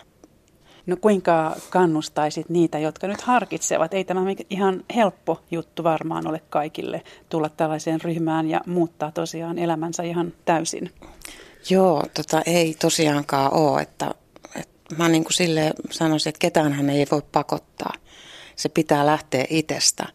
No 0.86 0.98
kuinka 1.02 1.56
kannustaisit 1.70 2.50
niitä, 2.50 2.80
jotka 2.80 3.08
nyt 3.08 3.22
harkitsevat? 3.22 3.94
Ei 3.94 4.04
tämä 4.04 4.22
ihan 4.50 4.84
helppo 4.96 5.42
juttu 5.52 5.84
varmaan 5.84 6.28
ole 6.28 6.42
kaikille 6.50 7.02
tulla 7.30 7.50
tällaiseen 7.50 8.02
ryhmään 8.02 8.50
ja 8.50 8.62
muuttaa 8.66 9.12
tosiaan 9.12 9.58
elämänsä 9.58 10.04
ihan 10.04 10.34
täysin. 10.46 10.92
Joo, 11.70 12.04
tota, 12.14 12.42
ei 12.46 12.76
tosiaankaan 12.82 13.54
ole. 13.54 13.82
Että, 13.82 14.12
että 14.56 14.96
mä 14.98 15.10
niin 15.10 15.24
kuin 15.24 15.34
sille 15.34 15.74
sanoisin, 15.92 16.30
että 16.30 16.40
ketään 16.40 16.74
hän 16.74 16.90
ei 16.90 17.06
voi 17.12 17.22
pakottaa 17.32 17.94
se 18.56 18.70
pitää 18.70 19.06
lähteä 19.06 19.46
itsestä. 19.50 20.06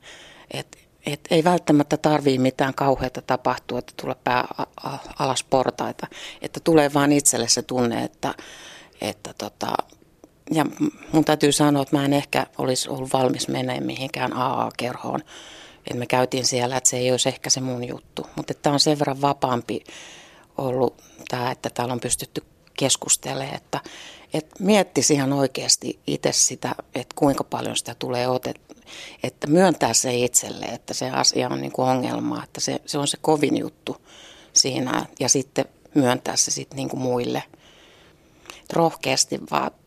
Et, 0.51 0.79
et 1.07 1.21
ei 1.31 1.45
välttämättä 1.45 1.97
tarvii 1.97 2.39
mitään 2.39 2.75
kauheata 2.75 3.23
tapahtua, 3.23 3.79
että 3.79 3.93
tulee 3.97 4.17
pää 4.25 4.49
alas 5.19 5.45
portaita. 5.45 6.07
Että 6.43 6.61
tulee 6.61 6.95
vaan 6.95 7.13
itselle 7.13 7.49
se 7.49 7.63
tunne, 7.63 8.05
että, 8.05 8.35
että 9.01 9.35
tota, 9.39 9.73
ja 10.51 10.67
mun 11.13 11.25
täytyy 11.25 11.53
sanoa, 11.53 11.83
että 11.83 11.97
mä 11.97 12.05
en 12.05 12.13
ehkä 12.13 12.47
olisi 12.59 12.91
ollut 12.91 13.13
valmis 13.13 13.49
menemään 13.49 13.87
mihinkään 13.87 14.37
AA-kerhoon. 14.37 15.21
Et 15.91 15.99
me 15.99 16.07
käytiin 16.07 16.47
siellä, 16.47 16.77
että 16.77 16.91
se 16.91 16.97
ei 16.97 17.11
olisi 17.11 17.29
ehkä 17.29 17.51
se 17.51 17.61
mun 17.61 17.89
juttu. 17.89 18.27
Mutta 18.37 18.55
tämä 18.55 18.73
on 18.73 18.81
sen 18.81 18.99
verran 18.99 19.21
vapaampi 19.21 19.85
ollut 20.59 21.03
tämä, 21.29 21.51
että 21.51 21.71
täällä 21.71 21.93
on 21.93 22.01
pystytty 22.01 22.45
keskustelemaan, 22.81 23.55
että, 23.57 23.81
että 24.35 24.57
miettisi 24.59 25.15
ihan 25.15 25.33
oikeasti 25.33 25.99
itse 26.07 26.33
sitä, 26.33 26.75
että 26.95 27.15
kuinka 27.17 27.45
paljon 27.45 27.77
sitä 27.77 27.95
tulee 27.99 28.29
otettua. 28.29 28.77
Että 29.23 29.47
myöntää 29.47 29.93
se 29.93 30.15
itselle, 30.15 30.67
että 30.67 30.95
se 30.95 31.11
asia 31.11 31.49
on 31.49 31.61
niin 31.61 31.73
kuin 31.73 31.89
ongelma, 31.89 32.45
että 32.45 32.61
se, 32.61 32.81
se 32.87 32.99
on 32.99 33.09
se 33.09 33.19
kovin 33.21 33.57
juttu 33.57 33.97
siinä 34.53 35.07
ja 35.21 35.29
sitten 35.29 35.65
myöntää 35.95 36.37
se 36.37 36.51
sitten 36.51 36.77
niin 36.77 36.89
kuin 36.89 37.01
muille. 37.01 37.43
Rohkeasti 38.73 39.41
vaan 39.51 39.71